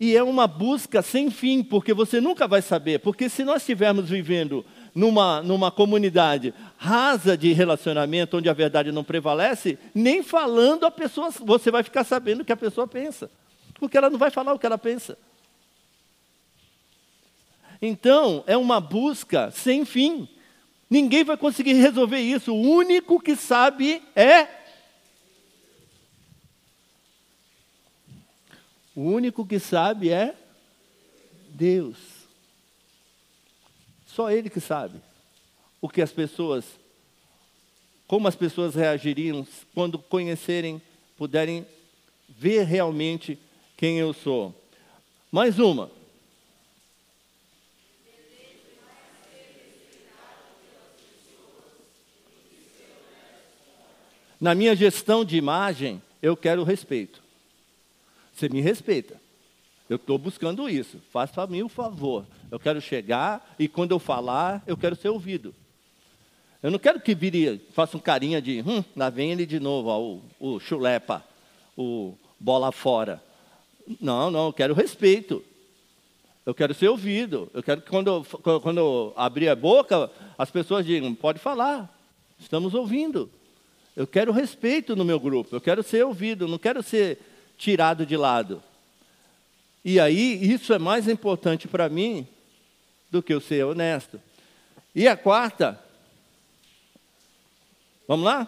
[0.00, 3.00] E é uma busca sem fim, porque você nunca vai saber.
[3.00, 9.02] Porque se nós estivermos vivendo numa, numa comunidade rasa de relacionamento, onde a verdade não
[9.02, 13.30] prevalece, nem falando a pessoa, você vai ficar sabendo o que a pessoa pensa.
[13.74, 15.18] Porque ela não vai falar o que ela pensa.
[17.80, 20.28] Então, é uma busca sem fim.
[20.90, 22.52] Ninguém vai conseguir resolver isso.
[22.52, 24.48] O único que sabe é.
[28.94, 30.34] O único que sabe é
[31.50, 31.96] Deus.
[34.06, 35.00] Só Ele que sabe
[35.80, 36.64] o que as pessoas,
[38.06, 40.82] como as pessoas reagiriam quando conhecerem,
[41.16, 41.64] puderem
[42.28, 43.38] ver realmente
[43.76, 44.54] quem eu sou.
[45.30, 45.97] Mais uma.
[54.40, 57.22] Na minha gestão de imagem, eu quero respeito.
[58.32, 59.20] Você me respeita.
[59.88, 61.00] Eu estou buscando isso.
[61.10, 62.24] Faça para mim o favor.
[62.50, 65.54] Eu quero chegar e quando eu falar, eu quero ser ouvido.
[66.62, 69.88] Eu não quero que vire, faça um carinha de, hum, lá vem ele de novo,
[69.88, 71.24] ó, o, o chulepa,
[71.76, 73.22] o bola fora.
[74.00, 75.44] Não, não, eu quero respeito.
[76.44, 77.48] Eu quero ser ouvido.
[77.54, 81.96] Eu quero que quando quando eu abrir a boca, as pessoas digam, pode falar,
[82.38, 83.30] estamos ouvindo.
[83.98, 87.18] Eu quero respeito no meu grupo, eu quero ser ouvido, não quero ser
[87.56, 88.62] tirado de lado.
[89.84, 92.24] E aí, isso é mais importante para mim
[93.10, 94.20] do que eu ser honesto.
[94.94, 95.82] E a quarta,
[98.06, 98.46] vamos lá?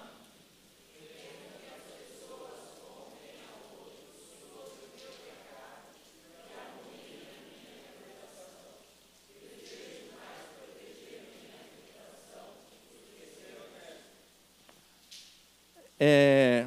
[16.03, 16.67] É,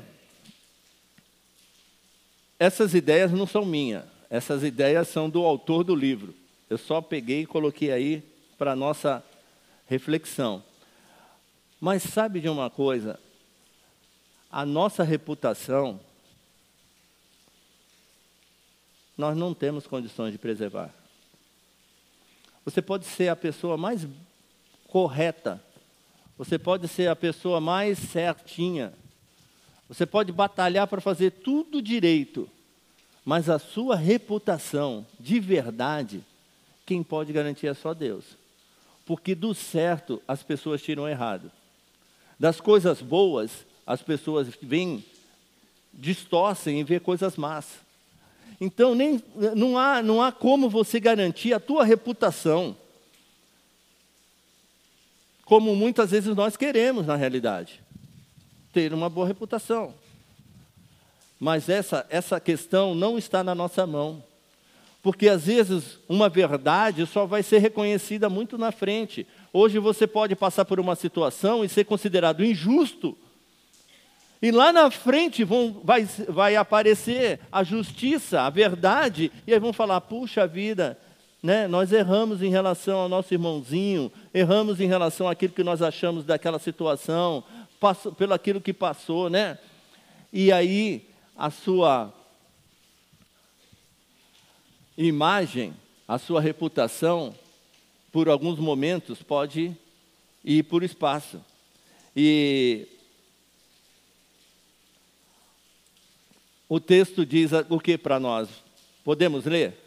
[2.60, 6.36] essas ideias não são minhas, essas ideias são do autor do livro.
[6.70, 8.24] Eu só peguei e coloquei aí
[8.60, 9.24] para nossa
[9.88, 10.64] reflexão.
[11.82, 13.20] Mas sabe de uma coisa?
[14.50, 16.00] A nossa reputação,
[19.18, 20.94] nós não temos condições de preservar.
[22.64, 24.08] Você pode ser a pessoa mais
[24.88, 25.62] correta,
[26.38, 28.94] você pode ser a pessoa mais certinha,
[29.88, 32.50] você pode batalhar para fazer tudo direito,
[33.26, 36.22] Mas a sua reputação de verdade,
[36.86, 38.26] quem pode garantir é só Deus.
[39.06, 41.50] Porque do certo as pessoas tiram errado.
[42.38, 45.06] Das coisas boas, as pessoas vêm,
[45.94, 47.80] distorcem e vê coisas más.
[48.60, 49.22] Então nem,
[49.56, 52.76] não, há, não há como você garantir a tua reputação.
[55.46, 57.83] Como muitas vezes nós queremos na realidade.
[58.74, 59.94] Ter uma boa reputação.
[61.40, 64.24] Mas essa, essa questão não está na nossa mão.
[65.02, 69.28] Porque às vezes uma verdade só vai ser reconhecida muito na frente.
[69.52, 73.18] Hoje você pode passar por uma situação e ser considerado injusto.
[74.42, 79.72] E lá na frente vão, vai, vai aparecer a justiça, a verdade, e aí vão
[79.72, 80.98] falar: puxa vida,
[81.42, 86.26] né, nós erramos em relação ao nosso irmãozinho, erramos em relação àquilo que nós achamos
[86.26, 87.44] daquela situação,
[87.84, 89.60] passou, pelo aquilo que passou, né?
[90.32, 91.06] E aí
[91.36, 92.14] a sua
[94.98, 95.74] imagem,
[96.08, 97.36] a sua reputação,
[98.10, 99.76] por alguns momentos, pode
[100.46, 101.44] ir por espaço.
[102.16, 102.88] E
[106.70, 108.48] o texto diz o que para nós?
[109.04, 109.83] Podemos ler?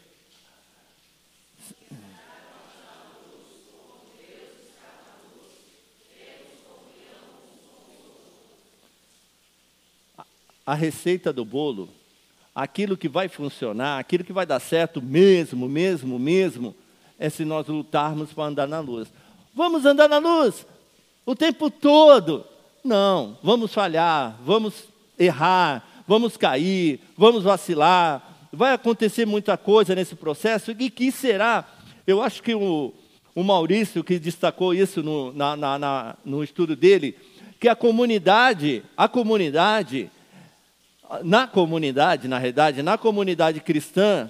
[10.67, 11.87] A receita do bolo,
[12.53, 16.75] aquilo que vai funcionar, aquilo que vai dar certo mesmo, mesmo, mesmo,
[17.17, 19.07] é se nós lutarmos para andar na luz.
[19.55, 20.65] Vamos andar na luz
[21.25, 22.43] o tempo todo.
[22.83, 28.49] Não, vamos falhar, vamos errar, vamos cair, vamos vacilar.
[28.51, 30.75] Vai acontecer muita coisa nesse processo.
[30.77, 31.65] E que será?
[32.05, 32.93] Eu acho que o,
[33.33, 37.15] o Maurício, que destacou isso no, na, na, na, no estudo dele,
[37.57, 40.11] que a comunidade, a comunidade,
[41.23, 44.29] na comunidade, na realidade, na comunidade cristã,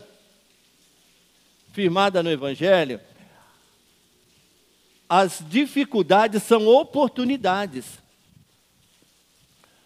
[1.72, 3.00] firmada no Evangelho,
[5.10, 7.86] as dificuldades são oportunidades.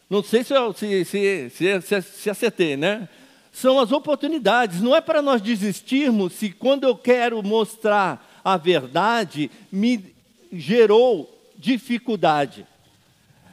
[0.10, 3.08] Não sei se, eu, se, se, se, se acertei, né?
[3.52, 4.82] São as oportunidades.
[4.82, 10.14] Não é para nós desistirmos se quando eu quero mostrar a verdade me
[10.52, 12.66] gerou dificuldade.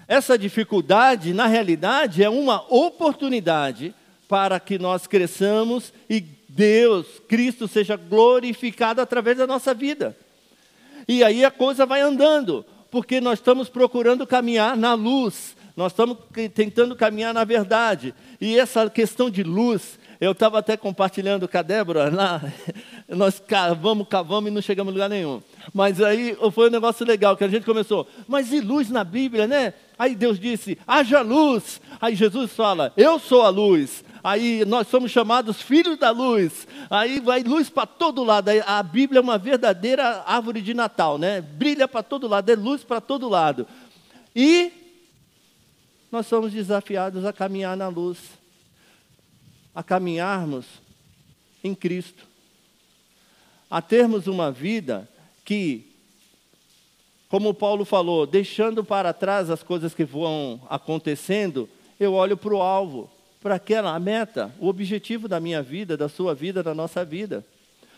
[0.09, 3.95] Essa dificuldade, na realidade, é uma oportunidade
[4.27, 10.17] para que nós cresçamos e Deus, Cristo, seja glorificado através da nossa vida.
[11.07, 16.17] E aí a coisa vai andando, porque nós estamos procurando caminhar na luz, nós estamos
[16.55, 18.15] tentando caminhar na verdade.
[18.41, 22.43] E essa questão de luz, eu estava até compartilhando com a Débora, lá,
[23.09, 25.43] nós cavamos, cavamos e não chegamos a lugar nenhum.
[25.73, 29.47] Mas aí foi um negócio legal, que a gente começou, mas e luz na Bíblia,
[29.47, 29.75] né?
[29.99, 31.81] Aí Deus disse: haja luz.
[32.01, 34.05] Aí Jesus fala: eu sou a luz.
[34.23, 36.67] Aí nós somos chamados filhos da luz.
[36.91, 38.51] Aí vai luz para todo lado.
[38.67, 41.41] A Bíblia é uma verdadeira árvore de Natal, né?
[41.41, 43.67] Brilha para todo lado, é luz para todo lado.
[44.35, 44.71] E
[46.13, 48.19] nós somos desafiados a caminhar na luz,
[49.75, 50.67] a caminharmos
[51.63, 52.27] em Cristo,
[53.71, 55.09] a termos uma vida
[55.45, 55.88] que
[57.29, 61.69] como Paulo falou, deixando para trás as coisas que vão acontecendo,
[62.01, 63.11] eu olho para o alvo,
[63.41, 67.45] para aquela meta, o objetivo da minha vida, da sua vida, da nossa vida.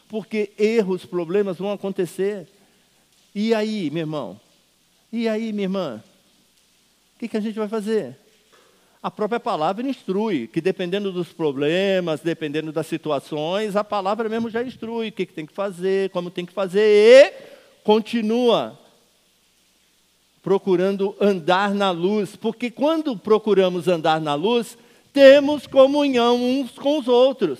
[0.09, 2.49] Porque erros, problemas vão acontecer.
[3.33, 4.41] E aí, meu irmão?
[5.13, 6.03] E aí, minha irmã?
[7.15, 8.17] O que, que a gente vai fazer?
[9.01, 14.63] A própria palavra instrui, que dependendo dos problemas, dependendo das situações, a palavra mesmo já
[14.63, 17.33] instrui o que, que tem que fazer, como tem que fazer, e
[17.85, 18.80] continua
[20.43, 24.77] procurando andar na luz, porque quando procuramos andar na luz,
[25.13, 27.59] temos comunhão uns com os outros.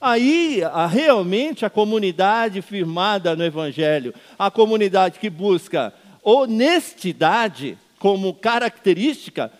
[0.00, 5.92] Aí, a, realmente, a comunidade firmada no Evangelho, a comunidade que busca
[6.22, 9.52] honestidade como característica,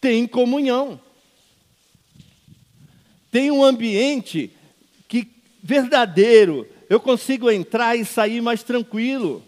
[0.00, 0.98] tem comunhão.
[3.30, 4.50] Tem um ambiente
[5.06, 5.28] que
[5.62, 9.42] verdadeiro, eu consigo entrar e sair mais tranquilo.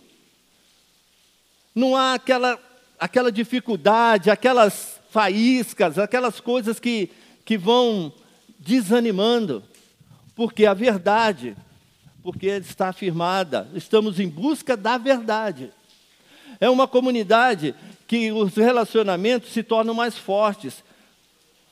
[1.75, 2.59] Não há aquela,
[2.99, 7.11] aquela dificuldade, aquelas faíscas, aquelas coisas que,
[7.45, 8.13] que vão
[8.59, 9.63] desanimando,
[10.35, 11.57] porque a verdade,
[12.23, 15.71] porque está afirmada, estamos em busca da verdade.
[16.61, 17.75] É uma comunidade
[18.07, 20.85] que os relacionamentos se tornam mais fortes.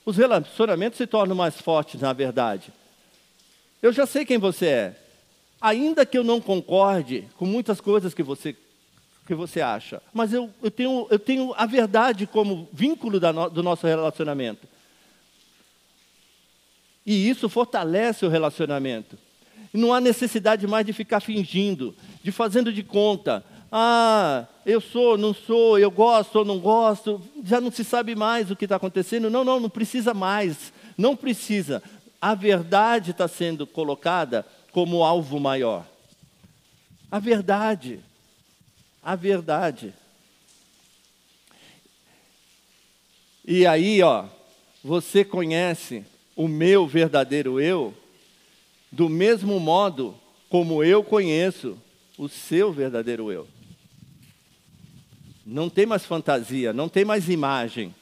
[0.05, 2.73] Os relacionamentos se tornam mais fortes, na verdade.
[3.83, 4.97] Eu já sei quem você é.
[5.61, 8.57] Ainda que eu não concorde com muitas coisas que você
[9.27, 10.03] que você acha.
[10.13, 14.67] Mas eu, eu, tenho, eu tenho a verdade como vínculo no, do nosso relacionamento.
[17.05, 19.19] E isso fortalece o relacionamento.
[19.73, 23.45] Não há necessidade mais de ficar fingindo, de fazendo de conta.
[23.71, 27.23] Ah, eu sou, não sou, eu gosto ou não gosto.
[27.45, 29.31] Já não se sabe mais o que está acontecendo.
[29.31, 30.73] Não, não, não precisa mais.
[30.99, 31.83] Não precisa.
[32.21, 35.87] A verdade está sendo colocada como alvo maior.
[37.11, 38.01] A verdade.
[39.03, 39.95] A verdade.
[43.45, 44.27] E aí, ó,
[44.85, 46.05] você conhece
[46.37, 47.95] o meu verdadeiro eu
[48.91, 50.15] do mesmo modo
[50.49, 51.79] como eu conheço
[52.19, 53.47] o seu verdadeiro eu.
[55.47, 57.95] Não tem mais fantasia, não tem mais imagem.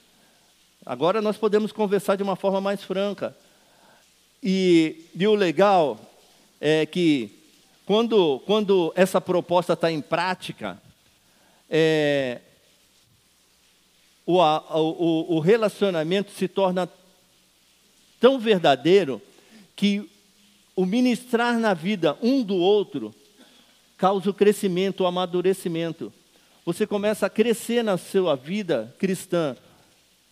[0.84, 3.36] Agora nós podemos conversar de uma forma mais franca.
[4.42, 5.98] E, e o legal
[6.60, 7.30] é que
[7.84, 10.80] quando, quando essa proposta está em prática,
[11.70, 12.40] é,
[14.24, 16.88] o, o, o relacionamento se torna
[18.20, 19.22] tão verdadeiro
[19.74, 20.08] que
[20.76, 23.14] o ministrar na vida um do outro
[23.96, 26.12] causa o crescimento, o amadurecimento.
[26.64, 29.56] Você começa a crescer na sua vida cristã.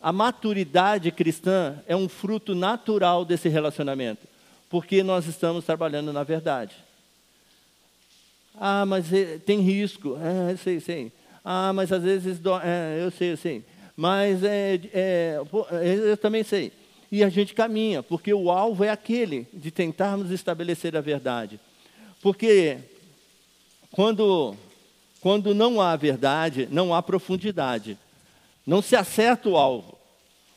[0.01, 4.29] A maturidade cristã é um fruto natural desse relacionamento,
[4.69, 6.77] porque nós estamos trabalhando na verdade.
[8.59, 10.19] Ah, mas é, tem risco.
[10.51, 11.13] Eu sei, sei.
[11.49, 12.41] Ah, mas às vezes.
[12.65, 13.65] É, eu sei, eu sei.
[13.97, 15.41] Mas é, é,
[16.05, 16.73] eu também sei.
[17.11, 21.61] E a gente caminha, porque o alvo é aquele de tentarmos estabelecer a verdade.
[22.21, 22.79] Porque
[23.93, 24.57] quando,
[25.21, 27.97] quando não há verdade, não há profundidade.
[28.67, 29.97] Não se acerta o alvo.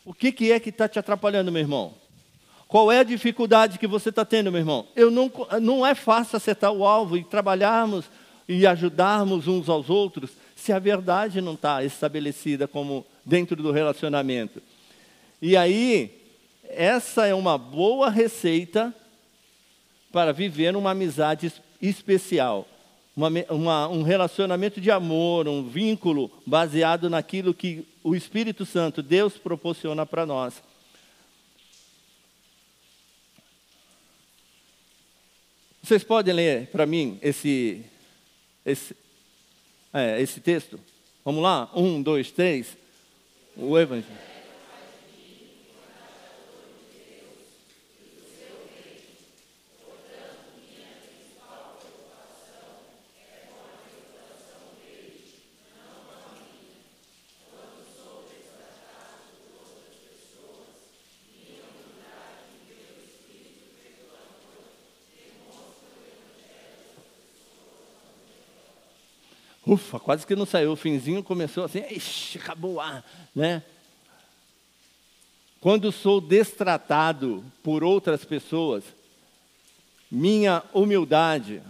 [0.03, 1.93] O que, que é que está te atrapalhando, meu irmão?
[2.67, 4.87] Qual é a dificuldade que você está tendo, meu irmão?
[4.95, 5.31] Eu não,
[5.61, 8.05] não é fácil acertar o alvo e trabalharmos
[8.47, 14.61] e ajudarmos uns aos outros se a verdade não está estabelecida como dentro do relacionamento.
[15.41, 16.11] E aí,
[16.67, 18.93] essa é uma boa receita
[20.11, 21.51] para viver uma amizade
[21.81, 22.67] especial,
[23.15, 29.37] uma, uma, um relacionamento de amor, um vínculo baseado naquilo que o Espírito Santo, Deus,
[29.37, 30.61] proporciona para nós.
[35.81, 37.83] Vocês podem ler para mim esse,
[38.65, 38.95] esse,
[39.93, 40.79] é, esse texto?
[41.23, 41.69] Vamos lá?
[41.75, 42.77] Um, dois, três.
[43.55, 44.28] O Evangelho.
[69.69, 70.71] Ufa, quase que não saiu.
[70.71, 73.05] O finzinho começou assim, ixi, acabou o ar,
[73.35, 73.61] né?
[75.61, 78.83] Quando sou destratado por outras pessoas,
[80.09, 81.61] minha humildade,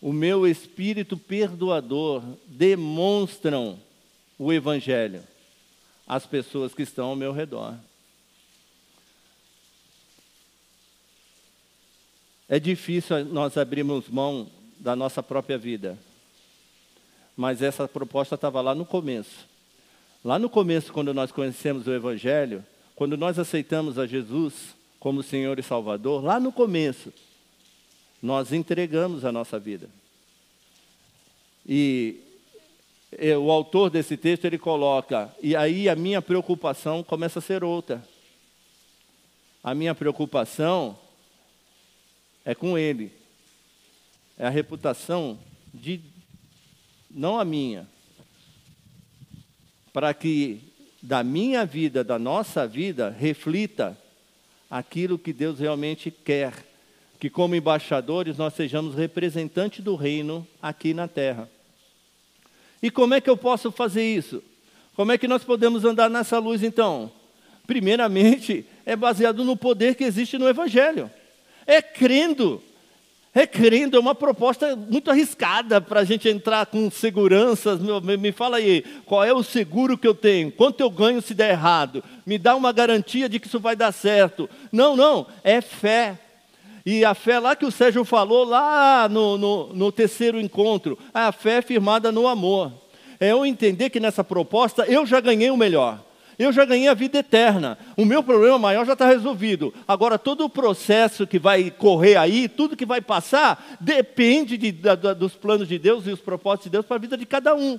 [0.00, 3.76] o meu espírito perdoador demonstram
[4.38, 5.24] o Evangelho
[6.06, 7.74] às pessoas que estão ao meu redor.
[12.48, 14.48] É difícil nós abrirmos mão
[14.78, 15.98] da nossa própria vida.
[17.36, 19.46] Mas essa proposta estava lá no começo.
[20.24, 22.64] Lá no começo, quando nós conhecemos o Evangelho,
[22.94, 27.12] quando nós aceitamos a Jesus como Senhor e Salvador, lá no começo,
[28.20, 29.88] nós entregamos a nossa vida.
[31.64, 32.20] E
[33.40, 38.02] o autor desse texto ele coloca, e aí a minha preocupação começa a ser outra.
[39.62, 40.98] A minha preocupação
[42.44, 43.12] é com ele
[44.38, 45.38] é a reputação
[45.74, 46.00] de,
[47.10, 47.88] não a minha,
[49.92, 50.60] para que
[51.02, 53.98] da minha vida, da nossa vida, reflita
[54.70, 56.52] aquilo que Deus realmente quer.
[57.18, 61.50] Que, como embaixadores, nós sejamos representantes do reino aqui na terra.
[62.80, 64.42] E como é que eu posso fazer isso?
[64.94, 67.10] Como é que nós podemos andar nessa luz, então?
[67.66, 71.10] Primeiramente, é baseado no poder que existe no Evangelho.
[71.66, 72.62] É crendo
[73.32, 77.78] Requerendo é uma proposta muito arriscada para a gente entrar com seguranças.
[78.18, 80.50] Me, fala aí, qual é o seguro que eu tenho?
[80.50, 82.02] Quanto eu ganho se der errado?
[82.24, 84.48] Me dá uma garantia de que isso vai dar certo.
[84.72, 86.18] Não, não, é fé.
[86.86, 91.30] E a fé lá que o Sérgio falou, lá no, no, no terceiro encontro, a
[91.30, 92.72] fé é firmada no amor.
[93.20, 96.07] É eu entender que nessa proposta eu já ganhei o melhor
[96.38, 97.76] eu já ganhei a vida eterna.
[97.96, 99.74] O meu problema maior já está resolvido.
[99.86, 104.94] Agora, todo o processo que vai correr aí, tudo que vai passar, depende de, da,
[104.94, 107.78] dos planos de Deus e os propósitos de Deus para a vida de cada um.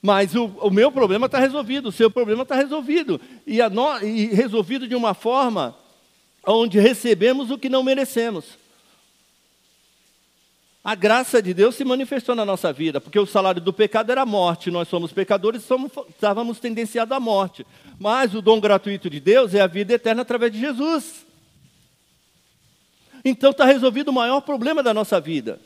[0.00, 3.20] Mas o, o meu problema está resolvido, o seu problema está resolvido.
[3.44, 5.76] E, no, e resolvido de uma forma
[6.46, 8.59] onde recebemos o que não merecemos.
[10.82, 14.22] A graça de Deus se manifestou na nossa vida, porque o salário do pecado era
[14.22, 17.66] a morte, nós somos pecadores, somos, estávamos tendenciados à morte.
[17.98, 21.26] Mas o dom gratuito de Deus é a vida eterna através de Jesus.
[23.22, 25.60] Então está resolvido o maior problema da nossa vida.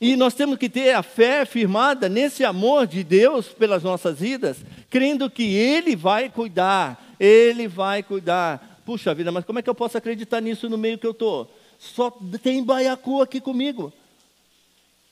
[0.00, 4.64] E nós temos que ter a fé firmada nesse amor de Deus pelas nossas vidas,
[4.88, 8.80] crendo que Ele vai cuidar, Ele vai cuidar.
[8.84, 11.48] Puxa vida, mas como é que eu posso acreditar nisso no meio que eu estou?
[11.80, 12.10] Só
[12.42, 13.90] tem baiacu aqui comigo.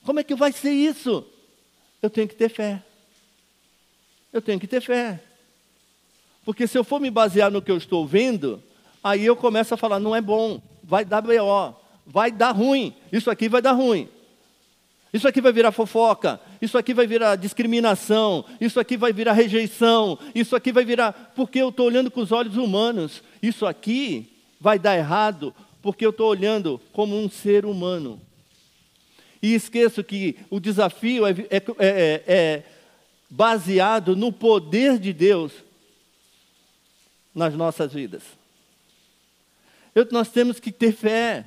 [0.05, 1.25] Como é que vai ser isso?
[1.99, 2.83] Eu tenho que ter fé.
[4.31, 5.19] Eu tenho que ter fé.
[6.45, 8.61] Porque se eu for me basear no que eu estou vendo,
[9.03, 13.31] aí eu começo a falar, não é bom, vai dar BO, vai dar ruim, isso
[13.31, 14.07] aqui vai dar ruim.
[15.11, 20.19] Isso aqui vai virar fofoca, isso aqui vai virar discriminação, isso aqui vai virar rejeição,
[20.35, 21.33] isso aqui vai virar.
[21.35, 23.23] Porque eu estou olhando com os olhos humanos.
[23.41, 28.19] Isso aqui vai dar errado porque eu estou olhando como um ser humano.
[29.41, 32.63] E esqueço que o desafio é, é, é, é
[33.29, 35.53] baseado no poder de Deus
[37.33, 38.23] nas nossas vidas.
[39.95, 41.45] Eu, nós temos que ter fé.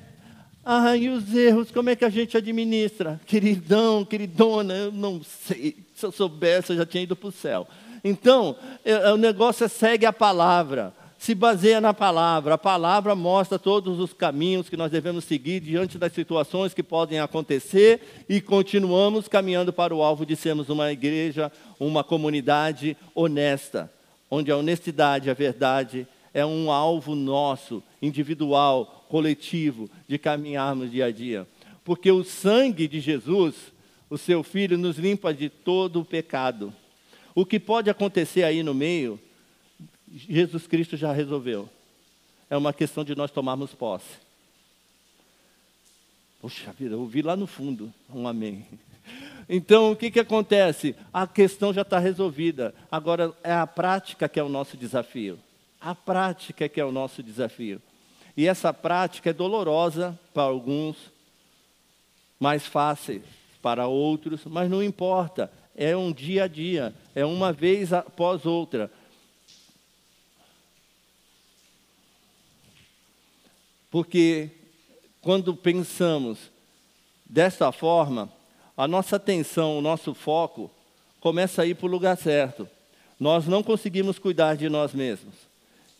[0.65, 3.19] Ah, e os erros, como é que a gente administra?
[3.25, 5.77] Queridão, queridona, eu não sei.
[5.93, 7.67] Se eu soubesse, eu já tinha ido para o céu.
[8.03, 10.93] Então, é, o negócio é segue a palavra
[11.23, 12.55] se baseia na palavra.
[12.55, 17.21] A palavra mostra todos os caminhos que nós devemos seguir diante das situações que podem
[17.21, 21.49] acontecer e continuamos caminhando para o alvo de sermos uma igreja,
[21.79, 23.89] uma comunidade honesta,
[24.29, 31.11] onde a honestidade, a verdade é um alvo nosso, individual, coletivo, de caminharmos dia a
[31.11, 31.47] dia.
[31.85, 33.55] Porque o sangue de Jesus,
[34.09, 36.73] o seu filho, nos limpa de todo o pecado.
[37.33, 39.17] O que pode acontecer aí no meio
[40.13, 41.67] Jesus Cristo já resolveu.
[42.49, 44.21] É uma questão de nós tomarmos posse.
[46.39, 48.65] Poxa vida, eu ouvi lá no fundo um amém.
[49.49, 50.95] Então, o que, que acontece?
[51.11, 52.73] A questão já está resolvida.
[52.91, 55.39] Agora, é a prática que é o nosso desafio.
[55.81, 57.81] A prática que é o nosso desafio.
[58.37, 60.95] E essa prática é dolorosa para alguns,
[62.39, 63.21] mais fácil
[63.61, 65.51] para outros, mas não importa.
[65.75, 68.91] É um dia a dia, é uma vez após outra.
[73.93, 74.49] Porque
[75.21, 76.39] quando pensamos
[77.23, 78.27] dessa forma,
[78.75, 80.71] a nossa atenção, o nosso foco
[81.19, 82.67] começa a ir para o lugar certo.
[83.19, 85.35] Nós não conseguimos cuidar de nós mesmos.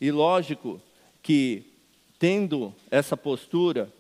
[0.02, 0.82] E lógico
[1.22, 1.66] que,
[2.18, 3.94] tendo essa postura,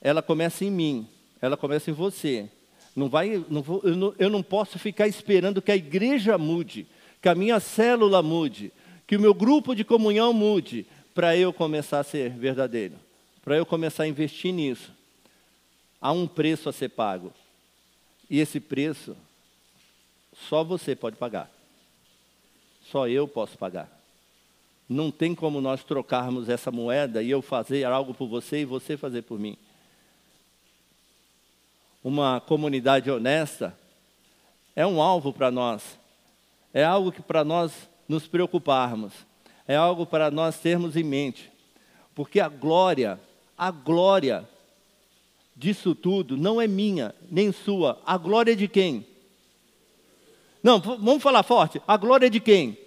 [0.00, 1.08] ela começa em mim,
[1.40, 2.48] ela começa em você.
[2.94, 6.86] Não vai, não vou, eu, não, eu não posso ficar esperando que a igreja mude,
[7.20, 8.72] que a minha célula mude,
[9.04, 12.96] que o meu grupo de comunhão mude, para eu começar a ser verdadeiro,
[13.42, 14.92] para eu começar a investir nisso.
[16.00, 17.32] Há um preço a ser pago.
[18.28, 19.16] E esse preço
[20.48, 21.50] só você pode pagar.
[22.90, 23.90] Só eu posso pagar.
[24.88, 28.96] Não tem como nós trocarmos essa moeda e eu fazer algo por você e você
[28.96, 29.56] fazer por mim.
[32.02, 33.78] Uma comunidade honesta
[34.74, 35.98] é um alvo para nós.
[36.74, 39.12] É algo que para nós nos preocuparmos
[39.66, 41.50] é algo para nós termos em mente.
[42.14, 43.20] Porque a glória,
[43.56, 44.48] a glória
[45.56, 48.00] disso tudo não é minha, nem sua.
[48.04, 49.06] A glória é de quem?
[50.62, 51.82] Não, vamos falar forte.
[51.86, 52.78] A glória é de quem?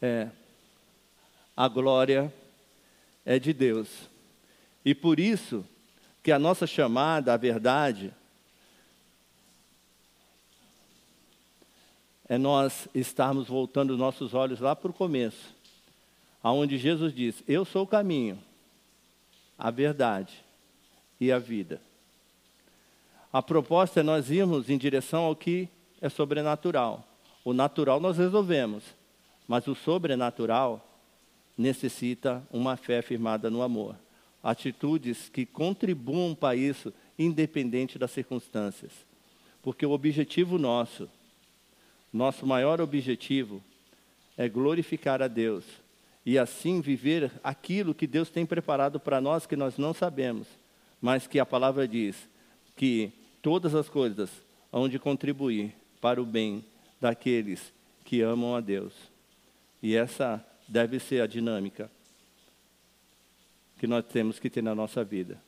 [0.00, 0.28] É.
[1.56, 2.32] A glória
[3.24, 3.88] é de Deus.
[4.84, 5.64] E por isso
[6.22, 8.14] que a nossa chamada à verdade
[12.30, 15.52] é nós estarmos voltando nossos olhos lá para o começo,
[16.40, 18.38] aonde Jesus diz: Eu sou o caminho,
[19.58, 20.44] a verdade
[21.20, 21.80] e a vida.
[23.32, 25.68] A proposta é nós irmos em direção ao que
[26.00, 27.04] é sobrenatural.
[27.44, 28.84] O natural nós resolvemos,
[29.48, 30.86] mas o sobrenatural
[31.58, 33.96] necessita uma fé firmada no amor.
[34.40, 38.92] Atitudes que contribuam para isso, independente das circunstâncias.
[39.60, 41.08] Porque o objetivo nosso
[42.12, 43.62] nosso maior objetivo
[44.36, 45.64] é glorificar a Deus
[46.24, 50.46] e assim viver aquilo que Deus tem preparado para nós que nós não sabemos,
[51.00, 52.28] mas que a palavra diz
[52.76, 54.30] que todas as coisas
[54.72, 56.64] hão de contribuir para o bem
[57.00, 57.72] daqueles
[58.04, 58.92] que amam a Deus.
[59.82, 61.90] E essa deve ser a dinâmica
[63.78, 65.40] que nós temos que ter na nossa vida.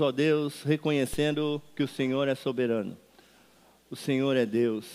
[0.00, 2.96] Continuamos, ó Deus, reconhecendo que o Senhor é soberano.
[3.90, 4.86] O Senhor é Deus.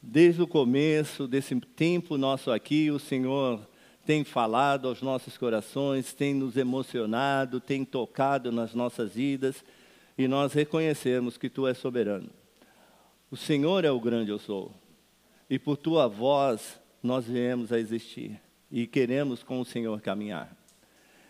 [0.00, 3.60] Desde o começo desse tempo nosso aqui, o Senhor
[4.06, 9.62] tem falado aos nossos corações, tem nos emocionado, tem tocado nas nossas vidas,
[10.16, 12.30] e nós reconhecemos que Tu és soberano.
[13.30, 14.72] O Senhor é o grande eu sou,
[15.50, 18.40] e por Tua voz nós viemos a existir,
[18.70, 20.56] e queremos com o Senhor caminhar.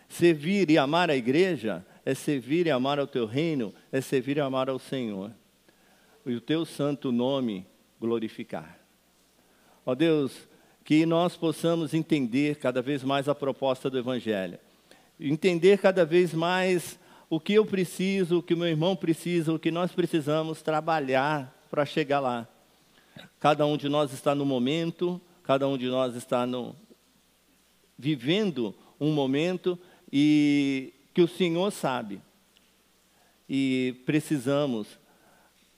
[0.07, 4.39] Servir e amar a igreja é servir e amar ao teu reino, é servir e
[4.39, 5.31] amar ao Senhor.
[6.25, 7.67] E o teu santo nome
[8.01, 8.79] glorificar.
[9.85, 10.47] Ó Deus,
[10.83, 14.57] que nós possamos entender cada vez mais a proposta do Evangelho.
[15.19, 16.97] Entender cada vez mais
[17.29, 21.85] o que eu preciso, o que meu irmão precisa, o que nós precisamos trabalhar para
[21.85, 22.47] chegar lá.
[23.39, 26.75] Cada um de nós está no momento, cada um de nós está no,
[27.95, 29.77] vivendo um momento
[30.11, 32.21] e que o Senhor sabe.
[33.47, 34.99] E precisamos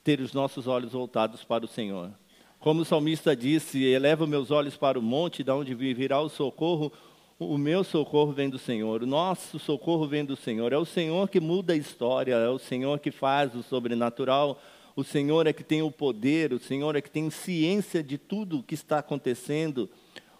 [0.04, 2.12] ter os nossos olhos voltados para o Senhor.
[2.58, 6.92] Como o salmista disse, eleva meus olhos para o monte, da onde virá o socorro,
[7.38, 10.72] o meu socorro vem do Senhor, o nosso socorro vem do Senhor.
[10.72, 14.60] É o Senhor que muda a história, é o Senhor que faz o sobrenatural,
[14.94, 18.58] o Senhor é que tem o poder, o Senhor é que tem ciência de tudo
[18.58, 19.88] o que está acontecendo.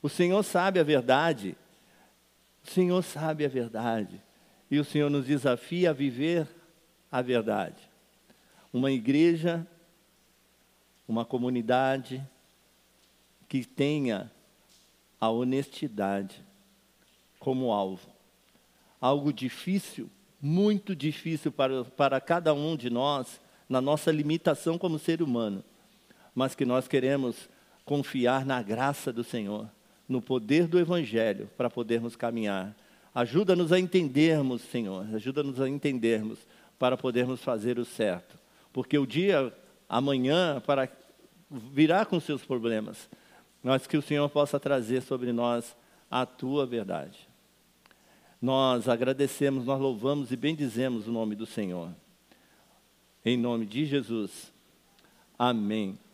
[0.02, 1.56] O Senhor sabe a verdade.
[2.64, 4.22] O Senhor sabe a verdade.
[4.72, 6.48] E o Senhor nos desafia a viver
[7.10, 7.76] a verdade.
[8.72, 9.66] Uma igreja,
[11.06, 12.26] uma comunidade
[13.46, 14.32] que tenha
[15.20, 16.42] a honestidade
[17.38, 18.08] como alvo.
[18.98, 20.08] Algo difícil,
[20.40, 25.62] muito difícil para, para cada um de nós, na nossa limitação como ser humano,
[26.34, 27.46] mas que nós queremos
[27.84, 29.68] confiar na graça do Senhor
[30.08, 32.74] no poder do Evangelho para podermos caminhar.
[33.14, 36.38] Ajuda-nos a entendermos, Senhor, ajuda-nos a entendermos
[36.78, 38.38] para podermos fazer o certo.
[38.72, 39.52] Porque o dia
[39.88, 40.88] amanhã para
[41.50, 43.08] virá com seus problemas,
[43.62, 45.76] mas que o Senhor possa trazer sobre nós
[46.10, 47.28] a tua verdade.
[48.40, 51.90] Nós agradecemos, nós louvamos e bendizemos o nome do Senhor.
[53.24, 54.52] Em nome de Jesus.
[55.38, 55.98] Amém.